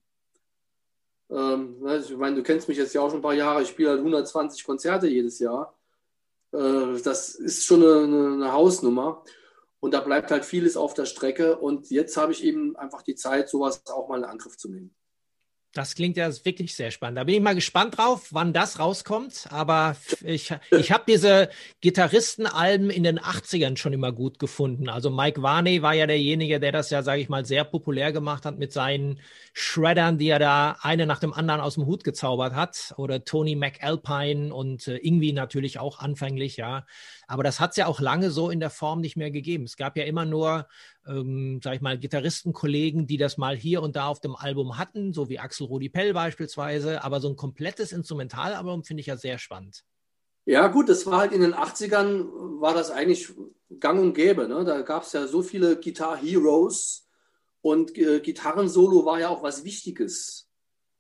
Ähm, 1.30 1.86
ich 1.88 2.16
meine, 2.16 2.36
du 2.36 2.44
kennst 2.44 2.68
mich 2.68 2.78
jetzt 2.78 2.94
ja 2.94 3.02
auch 3.02 3.10
schon 3.10 3.20
ein 3.20 3.24
paar 3.24 3.34
Jahre. 3.34 3.64
Ich 3.64 3.70
spiele 3.70 3.90
halt 3.90 4.00
120 4.00 4.64
Konzerte 4.64 5.08
jedes 5.08 5.40
Jahr. 5.40 5.78
Äh, 6.56 7.02
das 7.02 7.36
ist 7.36 7.66
schon 7.66 7.84
eine, 7.84 8.34
eine 8.34 8.52
Hausnummer. 8.54 9.24
Und 9.80 9.94
da 9.94 10.02
bleibt 10.02 10.32
halt 10.32 10.46
vieles 10.46 10.78
auf 10.78 10.94
der 10.94 11.06
Strecke. 11.06 11.58
Und 11.58 11.90
jetzt 11.92 12.18
habe 12.18 12.32
ich 12.32 12.44
eben 12.44 12.76
einfach 12.76 13.02
die 13.04 13.16
Zeit, 13.16 13.50
sowas 13.50 13.86
auch 13.88 14.08
mal 14.08 14.20
in 14.20 14.26
Angriff 14.26 14.58
zu 14.58 14.70
nehmen. 14.70 14.96
Das 15.76 15.94
klingt 15.94 16.16
ja 16.16 16.30
wirklich 16.46 16.74
sehr 16.74 16.90
spannend. 16.90 17.18
Da 17.18 17.26
bin 17.26 17.36
ich 17.36 17.42
mal 17.42 17.54
gespannt 17.54 17.98
drauf, 17.98 18.30
wann 18.32 18.54
das 18.54 18.80
rauskommt. 18.80 19.48
Aber 19.50 19.98
ich, 20.24 20.54
ich 20.72 20.92
habe 20.94 21.04
diese 21.06 21.50
Gitarristenalben 21.82 22.90
in 22.90 23.04
den 23.04 23.20
80ern 23.20 23.76
schon 23.76 23.92
immer 23.92 24.14
gut 24.14 24.40
gefunden. 24.40 24.88
Also 24.88 25.10
Mike 25.10 25.42
Varney 25.42 25.82
war 25.82 25.94
ja 25.94 26.08
derjenige, 26.08 26.62
der 26.62 26.72
das 26.72 26.92
ja, 26.92 27.04
sage 27.04 27.20
ich 27.20 27.28
mal, 27.28 27.44
sehr 27.44 27.66
populär 27.66 28.14
gemacht 28.14 28.46
hat 28.46 28.58
mit 28.58 28.72
seinen 28.72 29.20
Shreddern, 29.52 30.18
die 30.18 30.30
er 30.30 30.40
da 30.40 30.78
eine 30.80 31.06
nach 31.06 31.20
dem 31.20 31.34
anderen 31.34 31.60
aus 31.60 31.74
dem 31.74 31.86
Hut 31.86 32.06
gezaubert 32.06 32.56
hat. 32.56 32.94
Oder 32.96 33.26
Tony 33.26 33.58
McAlpine 33.58 34.54
und 34.54 34.88
äh, 34.88 34.96
Ingwie 34.96 35.34
natürlich 35.34 35.78
auch 35.78 36.00
anfänglich, 36.00 36.56
ja. 36.56 36.86
Aber 37.28 37.44
das 37.44 37.60
hat 37.60 37.72
es 37.72 37.76
ja 37.76 37.88
auch 37.88 38.00
lange 38.00 38.32
so 38.32 38.50
in 38.50 38.62
der 38.62 38.70
Form 38.70 39.02
nicht 39.02 39.18
mehr 39.18 39.32
gegeben. 39.32 39.66
Es 39.66 39.76
gab 39.76 39.98
ja 39.98 40.06
immer 40.06 40.24
nur, 40.24 40.68
ähm, 41.08 41.60
sag 41.64 41.76
ich 41.76 41.82
mal, 41.82 41.98
Gitarristenkollegen, 41.98 43.08
die 43.08 43.18
das 43.18 43.38
mal 43.38 43.56
hier 43.56 43.82
und 43.82 43.96
da 43.96 44.08
auf 44.08 44.20
dem 44.20 44.36
Album 44.36 44.78
hatten, 44.78 45.14
so 45.14 45.30
wie 45.30 45.40
Axel 45.40 45.68
Rudi 45.68 45.90
Pell 45.90 46.14
beispielsweise. 46.14 47.04
Aber 47.04 47.20
so 47.20 47.30
ein 47.30 47.36
komplettes 47.36 47.92
Instrumentalalbum 47.92 48.84
finde 48.84 49.02
ich 49.02 49.08
ja 49.08 49.18
sehr 49.18 49.38
spannend. 49.38 49.84
Ja, 50.46 50.68
gut, 50.68 50.90
das 50.90 51.06
war 51.06 51.20
halt 51.20 51.32
in 51.32 51.42
den 51.42 51.56
80ern, 51.56 52.62
war 52.62 52.74
das 52.74 52.92
eigentlich 52.92 53.34
gang 53.80 54.00
und 54.00 54.14
gäbe. 54.14 54.48
Ne? 54.48 54.64
Da 54.64 54.82
gab 54.82 55.04
es 55.04 55.14
ja 55.14 55.28
so 55.28 55.42
viele 55.42 55.80
Guitar 55.80 56.18
Heroes 56.18 57.08
und 57.62 57.98
äh, 57.98 58.20
Gitarrensolo 58.20 59.06
war 59.06 59.20
ja 59.20 59.30
auch 59.30 59.42
was 59.42 59.64
Wichtiges. 59.64 60.48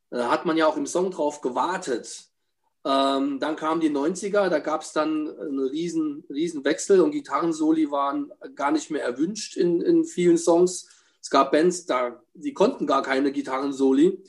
Da 0.09 0.31
hat 0.31 0.45
man 0.45 0.57
ja 0.57 0.65
auch 0.65 0.77
im 0.77 0.87
Song 0.87 1.11
drauf 1.11 1.41
gewartet. 1.41 2.29
Ähm, 2.85 3.39
dann 3.39 3.55
kamen 3.55 3.81
die 3.81 3.89
90er, 3.89 4.49
da 4.49 4.59
gab 4.59 4.83
es 4.83 4.93
dann 4.93 5.27
einen 5.27 5.59
riesen, 5.59 6.23
riesen 6.29 6.63
Wechsel 6.63 7.01
und 7.01 7.11
Gitarrensoli 7.11 7.89
waren 7.89 8.31
gar 8.53 8.71
nicht 8.71 8.91
mehr 8.91 9.03
erwünscht 9.03 9.57
in, 9.57 9.81
in 9.81 10.05
vielen 10.05 10.37
Songs. 10.37 10.87
Es 11.19 11.31
gab 11.31 11.51
Bands, 11.51 11.85
da, 11.87 12.21
die 12.35 12.53
konnten 12.53 12.85
gar 12.85 13.01
keine 13.01 13.31
Gitarrensoli. 13.31 14.23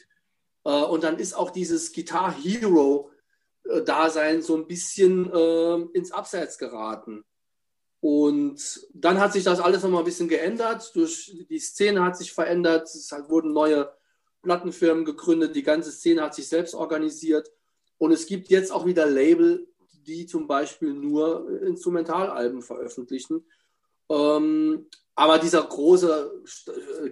Äh, 0.65 0.71
und 0.71 1.05
dann 1.05 1.19
ist 1.19 1.35
auch 1.35 1.51
dieses 1.51 1.93
Guitar 1.93 2.35
Hero 2.35 3.11
Dasein 3.85 4.43
so 4.43 4.57
ein 4.57 4.67
bisschen 4.67 5.31
äh, 5.33 5.75
ins 5.93 6.13
Abseits 6.13 6.59
geraten. 6.59 7.25
Und 8.01 8.87
dann 8.95 9.19
hat 9.19 9.33
sich 9.33 9.45
das 9.45 9.61
alles 9.61 9.83
nochmal 9.83 10.03
ein 10.03 10.07
bisschen 10.07 10.29
geändert. 10.29 10.95
Durch 10.95 11.35
die 11.51 11.59
Szene 11.59 12.05
hat 12.05 12.17
sich 12.17 12.33
verändert. 12.33 12.85
Es 12.85 13.11
wurden 13.29 13.53
neue 13.53 13.93
Plattenfirmen 14.43 15.05
gegründet. 15.05 15.57
Die 15.57 15.63
ganze 15.63 15.91
Szene 15.91 16.23
hat 16.23 16.35
sich 16.35 16.49
selbst 16.49 16.75
organisiert. 16.75 17.51
Und 17.99 18.13
es 18.13 18.27
gibt 18.27 18.49
jetzt 18.49 18.73
auch 18.73 18.87
wieder 18.87 19.07
Label, 19.07 19.67
die 20.07 20.27
zum 20.27 20.47
Beispiel 20.47 20.93
nur 20.93 21.63
Instrumentalalben 21.63 22.63
veröffentlichen. 22.63 23.45
Ähm, 24.09 24.87
aber 25.15 25.39
dieser 25.39 25.63
große 25.63 26.45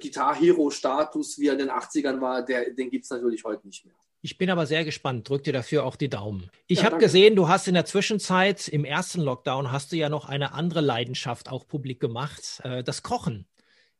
Guitar-Hero-Status, 0.00 1.38
wie 1.38 1.48
er 1.48 1.54
in 1.54 1.60
den 1.60 1.70
80ern 1.70 2.20
war, 2.20 2.44
der, 2.44 2.70
den 2.70 2.90
gibt 2.90 3.04
es 3.04 3.10
natürlich 3.10 3.44
heute 3.44 3.66
nicht 3.66 3.84
mehr. 3.84 3.94
Ich 4.20 4.38
bin 4.38 4.48
aber 4.48 4.66
sehr 4.66 4.84
gespannt. 4.84 5.28
Drück 5.28 5.44
dir 5.44 5.52
dafür 5.52 5.84
auch 5.84 5.96
die 5.96 6.08
Daumen. 6.08 6.50
Ich 6.66 6.78
ja, 6.78 6.84
habe 6.84 6.98
gesehen, 6.98 7.36
du 7.36 7.48
hast 7.48 7.68
in 7.68 7.74
der 7.74 7.84
Zwischenzeit, 7.84 8.68
im 8.68 8.84
ersten 8.84 9.20
Lockdown, 9.20 9.70
hast 9.70 9.92
du 9.92 9.96
ja 9.96 10.08
noch 10.08 10.28
eine 10.28 10.52
andere 10.52 10.80
Leidenschaft 10.80 11.50
auch 11.50 11.66
publik 11.66 12.00
gemacht, 12.00 12.60
äh, 12.62 12.82
das 12.82 13.02
Kochen. 13.02 13.46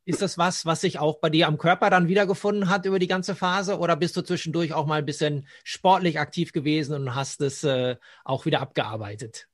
Ist 0.07 0.21
das 0.21 0.37
was, 0.37 0.67
was 0.67 0.83
sich 0.83 0.99
auch 0.99 1.19
bei 1.19 1.31
dir 1.31 1.47
am 1.47 1.57
Körper 1.57 1.89
dann 1.89 2.09
wiedergefunden 2.09 2.69
hat 2.69 2.85
über 2.85 2.99
die 2.99 3.07
ganze 3.07 3.35
Phase? 3.35 3.79
Oder 3.79 3.97
bist 3.97 4.17
du 4.17 4.23
zwischendurch 4.23 4.75
auch 4.75 4.87
mal 4.87 4.99
ein 4.99 5.07
bisschen 5.07 5.47
sportlich 5.63 6.21
aktiv 6.21 6.53
gewesen 6.53 6.95
und 6.95 7.15
hast 7.15 7.41
es 7.41 7.65
äh, 7.65 7.97
auch 8.25 8.45
wieder 8.45 8.61
abgearbeitet? 8.61 9.49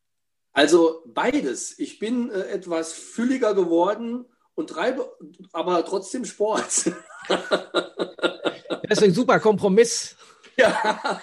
Also 0.52 1.02
beides. 1.06 1.78
Ich 1.78 2.00
bin 2.00 2.30
äh, 2.30 2.40
etwas 2.48 2.92
fülliger 2.92 3.54
geworden 3.54 4.26
und 4.54 4.70
treibe 4.70 5.16
aber 5.52 5.84
trotzdem 5.84 6.24
Sport. 6.24 6.90
Deswegen 8.90 9.14
super 9.14 9.38
Kompromiss. 9.38 10.16
Ja, 10.56 11.20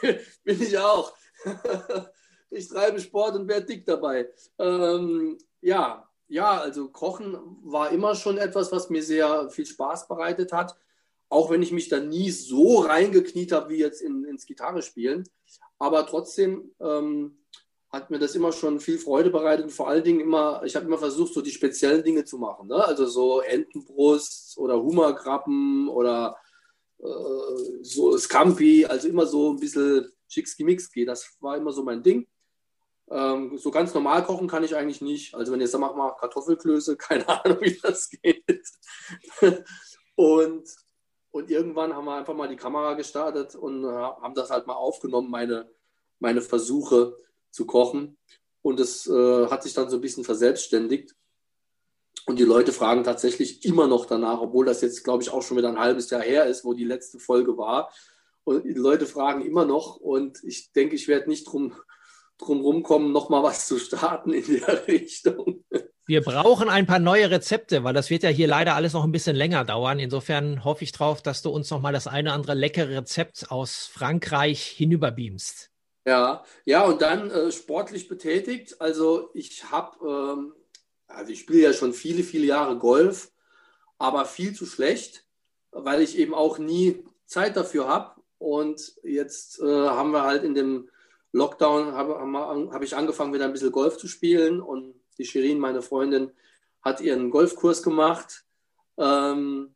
bin 0.44 0.62
ich 0.62 0.78
auch. 0.78 1.14
Ich 2.50 2.68
treibe 2.68 3.00
Sport 3.00 3.34
und 3.34 3.48
werde 3.48 3.66
dick 3.66 3.84
dabei. 3.84 4.28
Ähm, 4.60 5.36
ja, 5.60 6.08
ja, 6.34 6.58
also 6.58 6.88
Kochen 6.88 7.38
war 7.62 7.92
immer 7.92 8.16
schon 8.16 8.38
etwas, 8.38 8.72
was 8.72 8.90
mir 8.90 9.04
sehr 9.04 9.48
viel 9.50 9.66
Spaß 9.66 10.08
bereitet 10.08 10.52
hat. 10.52 10.76
Auch 11.28 11.48
wenn 11.48 11.62
ich 11.62 11.70
mich 11.70 11.88
da 11.88 12.00
nie 12.00 12.30
so 12.32 12.80
reingekniet 12.80 13.52
habe 13.52 13.70
wie 13.70 13.78
jetzt 13.78 14.02
in, 14.02 14.24
ins 14.24 14.44
Gitarre 14.44 14.82
spielen. 14.82 15.28
Aber 15.78 16.04
trotzdem 16.06 16.72
ähm, 16.80 17.38
hat 17.88 18.10
mir 18.10 18.18
das 18.18 18.34
immer 18.34 18.50
schon 18.50 18.80
viel 18.80 18.98
Freude 18.98 19.30
bereitet. 19.30 19.66
Und 19.66 19.70
vor 19.70 19.88
allen 19.88 20.02
Dingen 20.02 20.18
immer, 20.18 20.60
ich 20.64 20.74
habe 20.74 20.86
immer 20.86 20.98
versucht, 20.98 21.34
so 21.34 21.40
die 21.40 21.52
speziellen 21.52 22.02
Dinge 22.02 22.24
zu 22.24 22.38
machen. 22.38 22.66
Ne? 22.66 22.84
Also 22.84 23.06
so 23.06 23.40
Entenbrust 23.40 24.58
oder 24.58 24.82
Hummerkrabben 24.82 25.88
oder 25.88 26.36
äh, 26.98 27.82
so 27.82 28.18
Scampi, 28.18 28.86
also 28.86 29.06
immer 29.06 29.26
so 29.26 29.52
ein 29.52 29.60
bisschen 29.60 30.10
Schickski-Mixki. 30.28 31.06
Das 31.06 31.36
war 31.38 31.56
immer 31.56 31.70
so 31.70 31.84
mein 31.84 32.02
Ding. 32.02 32.26
Ähm, 33.10 33.58
so 33.58 33.70
ganz 33.70 33.92
normal 33.92 34.24
kochen 34.24 34.48
kann 34.48 34.64
ich 34.64 34.74
eigentlich 34.74 35.00
nicht. 35.00 35.34
Also 35.34 35.52
wenn 35.52 35.60
ihr 35.60 35.66
jetzt 35.66 35.78
mal 35.78 36.16
Kartoffelklöße, 36.18 36.96
keine 36.98 37.28
Ahnung, 37.28 37.58
wie 37.60 37.78
das 37.80 38.10
geht. 38.10 38.44
und, 40.14 40.68
und 41.30 41.50
irgendwann 41.50 41.94
haben 41.94 42.06
wir 42.06 42.16
einfach 42.16 42.34
mal 42.34 42.48
die 42.48 42.56
Kamera 42.56 42.94
gestartet 42.94 43.54
und 43.54 43.84
äh, 43.84 43.88
haben 43.88 44.34
das 44.34 44.50
halt 44.50 44.66
mal 44.66 44.74
aufgenommen, 44.74 45.30
meine, 45.30 45.70
meine 46.18 46.40
Versuche 46.40 47.16
zu 47.50 47.66
kochen. 47.66 48.16
Und 48.62 48.80
es 48.80 49.06
äh, 49.06 49.46
hat 49.48 49.62
sich 49.62 49.74
dann 49.74 49.90
so 49.90 49.96
ein 49.96 50.00
bisschen 50.00 50.24
verselbstständigt. 50.24 51.14
Und 52.26 52.38
die 52.38 52.44
Leute 52.44 52.72
fragen 52.72 53.04
tatsächlich 53.04 53.64
immer 53.66 53.86
noch 53.86 54.06
danach, 54.06 54.40
obwohl 54.40 54.64
das 54.64 54.80
jetzt, 54.80 55.04
glaube 55.04 55.22
ich, 55.22 55.30
auch 55.30 55.42
schon 55.42 55.58
wieder 55.58 55.68
ein 55.68 55.78
halbes 55.78 56.08
Jahr 56.08 56.22
her 56.22 56.46
ist, 56.46 56.64
wo 56.64 56.72
die 56.72 56.84
letzte 56.84 57.18
Folge 57.18 57.58
war. 57.58 57.92
Und 58.44 58.64
die 58.64 58.72
Leute 58.72 59.04
fragen 59.04 59.42
immer 59.44 59.66
noch. 59.66 59.96
Und 59.96 60.42
ich 60.42 60.72
denke, 60.72 60.94
ich 60.94 61.06
werde 61.06 61.28
nicht 61.28 61.44
drum, 61.44 61.74
drum 62.44 62.60
rumkommen, 62.60 63.12
nochmal 63.12 63.42
was 63.42 63.66
zu 63.66 63.78
starten 63.78 64.32
in 64.32 64.60
der 64.60 64.86
Richtung. 64.88 65.64
Wir 66.06 66.20
brauchen 66.20 66.68
ein 66.68 66.86
paar 66.86 66.98
neue 66.98 67.30
Rezepte, 67.30 67.82
weil 67.82 67.94
das 67.94 68.10
wird 68.10 68.22
ja 68.22 68.28
hier 68.28 68.46
leider 68.46 68.74
alles 68.74 68.92
noch 68.92 69.04
ein 69.04 69.12
bisschen 69.12 69.36
länger 69.36 69.64
dauern. 69.64 69.98
Insofern 69.98 70.62
hoffe 70.62 70.84
ich 70.84 70.92
drauf, 70.92 71.22
dass 71.22 71.40
du 71.40 71.50
uns 71.50 71.70
nochmal 71.70 71.94
das 71.94 72.06
eine 72.06 72.28
oder 72.28 72.34
andere 72.34 72.54
leckere 72.54 72.90
Rezept 72.90 73.50
aus 73.50 73.86
Frankreich 73.86 74.62
hinüberbeamst. 74.62 75.70
Ja, 76.06 76.44
ja, 76.66 76.84
und 76.84 77.00
dann 77.00 77.30
äh, 77.30 77.50
sportlich 77.50 78.08
betätigt. 78.08 78.80
Also 78.82 79.30
ich 79.32 79.70
habe 79.70 79.96
ähm, 80.06 80.52
also 81.14 81.32
ich 81.32 81.40
spiele 81.40 81.62
ja 81.62 81.72
schon 81.72 81.92
viele, 81.92 82.22
viele 82.22 82.46
Jahre 82.46 82.78
Golf, 82.78 83.32
aber 83.98 84.24
viel 84.24 84.54
zu 84.54 84.66
schlecht, 84.66 85.26
weil 85.70 86.02
ich 86.02 86.18
eben 86.18 86.34
auch 86.34 86.58
nie 86.58 87.04
Zeit 87.26 87.56
dafür 87.56 87.88
habe. 87.88 88.20
Und 88.38 88.94
jetzt 89.02 89.60
äh, 89.60 89.64
haben 89.64 90.10
wir 90.10 90.22
halt 90.22 90.44
in 90.44 90.54
dem 90.54 90.90
Lockdown, 91.34 91.92
habe 91.92 92.72
hab 92.72 92.82
ich 92.82 92.96
angefangen, 92.96 93.34
wieder 93.34 93.44
ein 93.44 93.52
bisschen 93.52 93.72
Golf 93.72 93.96
zu 93.96 94.08
spielen. 94.08 94.60
Und 94.60 94.94
die 95.18 95.24
Shirin, 95.24 95.58
meine 95.58 95.82
Freundin, 95.82 96.32
hat 96.82 97.00
ihren 97.00 97.30
Golfkurs 97.30 97.82
gemacht. 97.82 98.44
Ähm, 98.96 99.74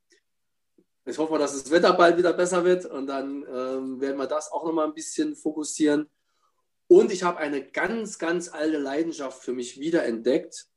ich 1.04 1.18
hoffe, 1.18 1.38
dass 1.38 1.52
das 1.52 1.70
Wetter 1.70 1.92
bald 1.94 2.18
wieder 2.18 2.32
besser 2.32 2.64
wird 2.64 2.84
und 2.84 3.06
dann 3.06 3.44
ähm, 3.50 4.00
werden 4.00 4.18
wir 4.18 4.26
das 4.26 4.52
auch 4.52 4.64
nochmal 4.64 4.86
ein 4.86 4.94
bisschen 4.94 5.36
fokussieren. 5.36 6.08
Und 6.86 7.12
ich 7.12 7.22
habe 7.22 7.38
eine 7.38 7.66
ganz, 7.66 8.18
ganz 8.18 8.48
alte 8.48 8.78
Leidenschaft 8.78 9.42
für 9.42 9.52
mich 9.52 9.78
wiederentdeckt 9.80 10.68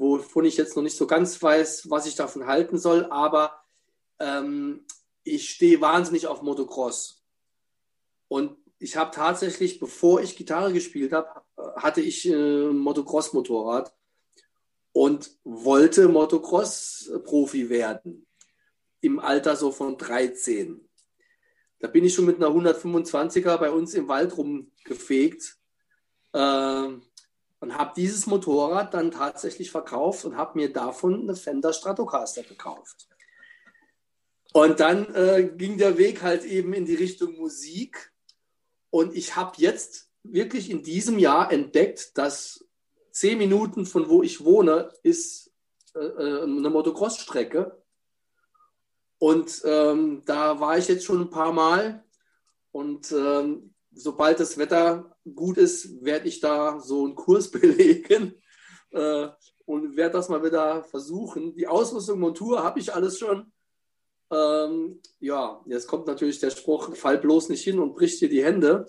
wovon 0.00 0.46
ich 0.46 0.56
jetzt 0.56 0.74
noch 0.76 0.82
nicht 0.82 0.96
so 0.96 1.06
ganz 1.06 1.40
weiß, 1.40 1.90
was 1.90 2.06
ich 2.06 2.14
davon 2.14 2.46
halten 2.46 2.78
soll, 2.78 3.04
aber 3.10 3.62
ähm, 4.18 4.86
ich 5.24 5.50
stehe 5.50 5.82
wahnsinnig 5.82 6.26
auf 6.26 6.40
Motocross. 6.40 7.22
Und 8.26 8.56
ich 8.80 8.96
habe 8.96 9.14
tatsächlich, 9.14 9.78
bevor 9.78 10.22
ich 10.22 10.36
Gitarre 10.36 10.72
gespielt 10.72 11.12
habe, 11.12 11.42
hatte 11.76 12.00
ich 12.00 12.26
äh, 12.26 12.32
ein 12.32 12.78
Motocross-Motorrad 12.78 13.94
und 14.92 15.30
wollte 15.44 16.08
Motocross-Profi 16.08 17.68
werden. 17.68 18.26
Im 19.02 19.20
Alter 19.20 19.54
so 19.56 19.70
von 19.70 19.98
13. 19.98 20.88
Da 21.78 21.88
bin 21.88 22.04
ich 22.04 22.14
schon 22.14 22.24
mit 22.24 22.36
einer 22.36 22.48
125er 22.48 23.58
bei 23.58 23.70
uns 23.70 23.94
im 23.94 24.08
Wald 24.08 24.36
rumgefegt. 24.36 25.58
Äh, 26.32 26.88
und 27.62 27.76
habe 27.76 27.92
dieses 27.94 28.26
Motorrad 28.26 28.94
dann 28.94 29.10
tatsächlich 29.10 29.70
verkauft 29.70 30.24
und 30.24 30.38
habe 30.38 30.58
mir 30.58 30.72
davon 30.72 31.20
eine 31.20 31.36
Fender 31.36 31.74
Stratocaster 31.74 32.42
gekauft. 32.42 33.08
Und 34.54 34.80
dann 34.80 35.14
äh, 35.14 35.52
ging 35.54 35.76
der 35.76 35.98
Weg 35.98 36.22
halt 36.22 36.44
eben 36.44 36.72
in 36.72 36.86
die 36.86 36.94
Richtung 36.94 37.36
Musik. 37.36 38.09
Und 38.90 39.14
ich 39.14 39.36
habe 39.36 39.52
jetzt 39.56 40.10
wirklich 40.22 40.70
in 40.70 40.82
diesem 40.82 41.18
Jahr 41.18 41.52
entdeckt, 41.52 42.18
dass 42.18 42.66
zehn 43.12 43.38
Minuten 43.38 43.86
von 43.86 44.08
wo 44.08 44.22
ich 44.22 44.44
wohne, 44.44 44.92
ist 45.02 45.52
äh, 45.94 45.98
äh 46.00 46.42
eine 46.42 46.70
Motocross-Strecke. 46.70 47.80
Und 49.18 49.62
ähm, 49.64 50.22
da 50.24 50.60
war 50.60 50.78
ich 50.78 50.88
jetzt 50.88 51.04
schon 51.04 51.20
ein 51.20 51.30
paar 51.30 51.52
Mal. 51.52 52.04
Und 52.72 53.12
ähm, 53.12 53.74
sobald 53.92 54.40
das 54.40 54.56
Wetter 54.58 55.16
gut 55.34 55.58
ist, 55.58 56.02
werde 56.04 56.28
ich 56.28 56.40
da 56.40 56.80
so 56.80 57.04
einen 57.04 57.14
Kurs 57.14 57.50
belegen 57.50 58.34
äh, 58.90 59.28
und 59.66 59.96
werde 59.96 60.14
das 60.14 60.28
mal 60.28 60.42
wieder 60.42 60.84
versuchen. 60.84 61.54
Die 61.54 61.66
Ausrüstung, 61.66 62.20
Montur 62.20 62.62
habe 62.62 62.80
ich 62.80 62.92
alles 62.94 63.18
schon. 63.18 63.52
Ähm, 64.32 65.00
ja, 65.18 65.60
jetzt 65.66 65.86
kommt 65.86 66.06
natürlich 66.06 66.38
der 66.38 66.50
Spruch, 66.50 66.94
fall 66.94 67.18
bloß 67.18 67.48
nicht 67.48 67.64
hin 67.64 67.78
und 67.78 67.94
brich 67.94 68.18
dir 68.18 68.28
die 68.28 68.44
Hände. 68.44 68.86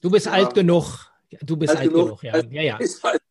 Du 0.00 0.10
bist 0.10 0.26
ja. 0.26 0.32
alt 0.32 0.54
genug. 0.54 1.10
Du 1.42 1.56
bist 1.56 1.70
alt, 1.70 1.80
alt 1.80 1.90
genug. 1.90 2.20
genug. 2.20 2.22
ja. 2.22 2.62
ja, 2.62 2.62
ja. 2.62 2.78
Halt 2.78 3.22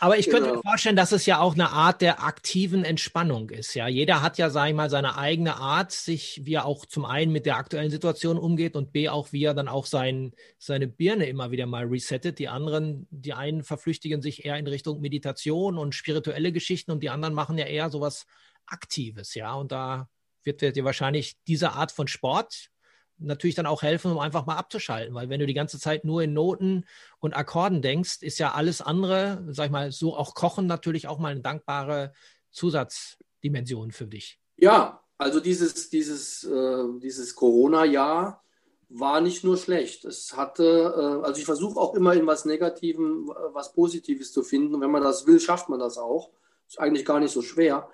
aber 0.00 0.18
ich 0.18 0.26
könnte 0.26 0.48
genau. 0.48 0.56
mir 0.56 0.62
vorstellen, 0.62 0.96
dass 0.96 1.12
es 1.12 1.26
ja 1.26 1.40
auch 1.40 1.54
eine 1.54 1.70
Art 1.70 2.02
der 2.02 2.22
aktiven 2.22 2.84
Entspannung 2.84 3.50
ist. 3.50 3.74
Ja, 3.74 3.88
jeder 3.88 4.22
hat 4.22 4.38
ja, 4.38 4.48
sage 4.48 4.70
ich 4.70 4.76
mal, 4.76 4.90
seine 4.90 5.16
eigene 5.16 5.56
Art, 5.56 5.90
sich 5.90 6.40
wie 6.44 6.54
er 6.54 6.66
auch 6.66 6.86
zum 6.86 7.04
einen 7.04 7.32
mit 7.32 7.46
der 7.46 7.56
aktuellen 7.56 7.90
Situation 7.90 8.38
umgeht 8.38 8.76
und 8.76 8.92
b 8.92 9.08
auch 9.08 9.32
wie 9.32 9.44
er 9.44 9.54
dann 9.54 9.68
auch 9.68 9.86
sein, 9.86 10.32
seine 10.58 10.86
Birne 10.86 11.26
immer 11.26 11.50
wieder 11.50 11.66
mal 11.66 11.84
resettet. 11.84 12.38
Die 12.38 12.48
anderen, 12.48 13.08
die 13.10 13.32
einen 13.32 13.64
verflüchtigen 13.64 14.22
sich 14.22 14.44
eher 14.44 14.56
in 14.56 14.66
Richtung 14.68 15.00
Meditation 15.00 15.78
und 15.78 15.94
spirituelle 15.94 16.52
Geschichten 16.52 16.92
und 16.92 17.02
die 17.02 17.10
anderen 17.10 17.34
machen 17.34 17.58
ja 17.58 17.66
eher 17.66 17.90
sowas 17.90 18.26
Aktives. 18.66 19.34
Ja, 19.34 19.54
und 19.54 19.72
da 19.72 20.08
wird 20.56 20.76
dir 20.76 20.84
wahrscheinlich 20.84 21.36
diese 21.46 21.72
Art 21.72 21.92
von 21.92 22.08
Sport 22.08 22.70
natürlich 23.18 23.56
dann 23.56 23.66
auch 23.66 23.82
helfen, 23.82 24.12
um 24.12 24.18
einfach 24.18 24.46
mal 24.46 24.56
abzuschalten, 24.56 25.14
weil 25.14 25.28
wenn 25.28 25.40
du 25.40 25.46
die 25.46 25.54
ganze 25.54 25.78
Zeit 25.78 26.04
nur 26.04 26.22
in 26.22 26.32
Noten 26.32 26.84
und 27.18 27.36
Akkorden 27.36 27.82
denkst, 27.82 28.22
ist 28.22 28.38
ja 28.38 28.52
alles 28.52 28.80
andere, 28.80 29.44
sag 29.48 29.66
ich 29.66 29.72
mal, 29.72 29.92
so 29.92 30.16
auch 30.16 30.34
Kochen 30.34 30.66
natürlich 30.66 31.08
auch 31.08 31.18
mal 31.18 31.32
eine 31.32 31.40
dankbare 31.40 32.12
Zusatzdimension 32.52 33.90
für 33.90 34.06
dich. 34.06 34.38
Ja, 34.56 35.02
also 35.18 35.40
dieses, 35.40 35.90
dieses, 35.90 36.44
äh, 36.44 36.84
dieses 37.02 37.34
Corona-Jahr 37.34 38.44
war 38.88 39.20
nicht 39.20 39.44
nur 39.44 39.56
schlecht. 39.56 40.04
Es 40.04 40.36
hatte, 40.36 40.94
äh, 40.96 41.26
also 41.26 41.38
ich 41.40 41.44
versuche 41.44 41.78
auch 41.78 41.94
immer 41.94 42.14
in 42.14 42.26
was 42.26 42.44
Negativem 42.44 43.30
äh, 43.30 43.54
was 43.54 43.72
Positives 43.72 44.32
zu 44.32 44.42
finden. 44.42 44.76
Und 44.76 44.80
wenn 44.80 44.90
man 44.90 45.02
das 45.02 45.26
will, 45.26 45.40
schafft 45.40 45.68
man 45.68 45.80
das 45.80 45.98
auch. 45.98 46.30
Ist 46.68 46.78
eigentlich 46.78 47.04
gar 47.04 47.20
nicht 47.20 47.32
so 47.32 47.42
schwer. 47.42 47.90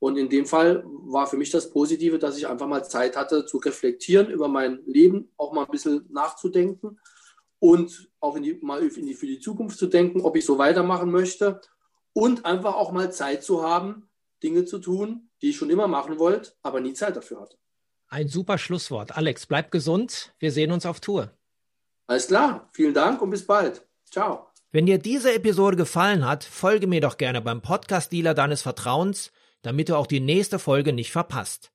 Und 0.00 0.16
in 0.16 0.28
dem 0.28 0.46
Fall 0.46 0.84
war 0.86 1.26
für 1.26 1.36
mich 1.36 1.50
das 1.50 1.70
Positive, 1.70 2.18
dass 2.18 2.38
ich 2.38 2.46
einfach 2.46 2.68
mal 2.68 2.84
Zeit 2.88 3.16
hatte 3.16 3.46
zu 3.46 3.58
reflektieren 3.58 4.30
über 4.30 4.48
mein 4.48 4.80
Leben, 4.86 5.32
auch 5.36 5.52
mal 5.52 5.64
ein 5.64 5.70
bisschen 5.70 6.06
nachzudenken 6.10 7.00
und 7.58 8.08
auch 8.20 8.36
in 8.36 8.44
die, 8.44 8.54
mal 8.62 8.80
in 8.82 9.06
die, 9.06 9.14
für 9.14 9.26
die 9.26 9.40
Zukunft 9.40 9.78
zu 9.78 9.86
denken, 9.86 10.20
ob 10.20 10.36
ich 10.36 10.44
so 10.44 10.58
weitermachen 10.58 11.10
möchte 11.10 11.60
und 12.12 12.44
einfach 12.44 12.74
auch 12.74 12.92
mal 12.92 13.12
Zeit 13.12 13.42
zu 13.42 13.62
haben, 13.62 14.08
Dinge 14.42 14.64
zu 14.64 14.78
tun, 14.78 15.28
die 15.42 15.50
ich 15.50 15.56
schon 15.56 15.70
immer 15.70 15.88
machen 15.88 16.18
wollte, 16.18 16.52
aber 16.62 16.80
nie 16.80 16.94
Zeit 16.94 17.16
dafür 17.16 17.40
hatte. 17.40 17.56
Ein 18.08 18.28
super 18.28 18.56
Schlusswort. 18.56 19.16
Alex, 19.16 19.46
bleib 19.46 19.70
gesund. 19.70 20.32
Wir 20.38 20.52
sehen 20.52 20.72
uns 20.72 20.86
auf 20.86 21.00
Tour. 21.00 21.30
Alles 22.06 22.28
klar. 22.28 22.68
Vielen 22.72 22.94
Dank 22.94 23.20
und 23.20 23.30
bis 23.30 23.46
bald. 23.46 23.86
Ciao. 24.10 24.46
Wenn 24.70 24.86
dir 24.86 24.98
diese 24.98 25.32
Episode 25.32 25.76
gefallen 25.76 26.26
hat, 26.26 26.44
folge 26.44 26.86
mir 26.86 27.00
doch 27.00 27.18
gerne 27.18 27.42
beim 27.42 27.60
Podcast-Dealer 27.60 28.34
deines 28.34 28.62
Vertrauens 28.62 29.32
damit 29.62 29.88
du 29.88 29.96
auch 29.96 30.06
die 30.06 30.20
nächste 30.20 30.58
Folge 30.58 30.92
nicht 30.92 31.12
verpasst. 31.12 31.72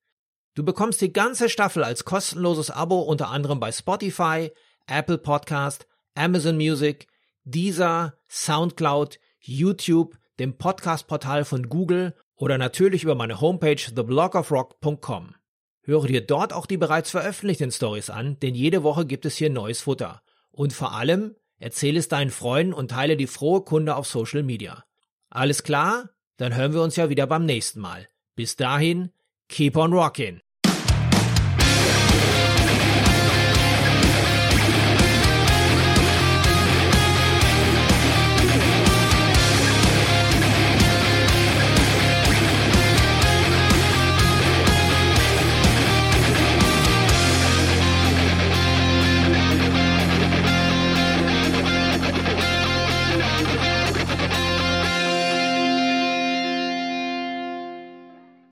Du 0.56 0.64
bekommst 0.64 1.02
die 1.02 1.14
ganze 1.14 1.50
Staffel 1.50 1.84
als 1.84 2.06
kostenloses 2.06 2.70
Abo 2.70 3.02
unter 3.02 3.30
anderem 3.30 3.60
bei 3.60 3.72
Spotify, 3.72 4.52
Apple 4.88 5.18
Podcast, 5.18 5.88
Amazon 6.16 6.58
Music, 6.58 7.08
Deezer, 7.44 8.14
Soundcloud, 8.30 9.20
YouTube, 9.40 10.16
dem 10.40 10.58
Podcast-Portal 10.58 11.46
von 11.46 11.70
Google 11.70 12.16
oder 12.36 12.58
natürlich 12.58 13.04
über 13.04 13.16
meine 13.16 13.42
Homepage 13.42 13.76
theblogofrock.com. 13.76 15.36
Höre 15.82 16.08
dir 16.08 16.26
dort 16.26 16.54
auch 16.54 16.66
die 16.66 16.78
bereits 16.78 17.12
veröffentlichten 17.12 17.72
Stories 17.72 18.10
an, 18.10 18.40
denn 18.40 18.56
jede 18.56 18.84
Woche 18.84 19.06
gibt 19.06 19.26
es 19.26 19.36
hier 19.36 19.50
neues 19.50 19.82
Futter. 19.82 20.22
Und 20.52 20.72
vor 20.72 20.94
allem, 20.94 21.36
erzähle 21.58 22.00
es 22.00 22.08
deinen 22.08 22.32
Freunden 22.32 22.74
und 22.74 22.92
teile 22.92 23.18
die 23.18 23.28
frohe 23.28 23.64
Kunde 23.64 23.96
auf 23.96 24.08
Social 24.08 24.44
Media. 24.44 24.86
Alles 25.30 25.64
klar? 25.64 26.10
Dann 26.38 26.56
hören 26.56 26.74
wir 26.74 26.82
uns 26.82 26.96
ja 26.96 27.10
wieder 27.10 27.28
beim 27.28 27.46
nächsten 27.46 27.80
Mal. 27.80 28.08
Bis 28.36 28.56
dahin, 28.56 29.12
keep 29.50 29.76
on 29.78 29.94
rockin'! 29.94 30.42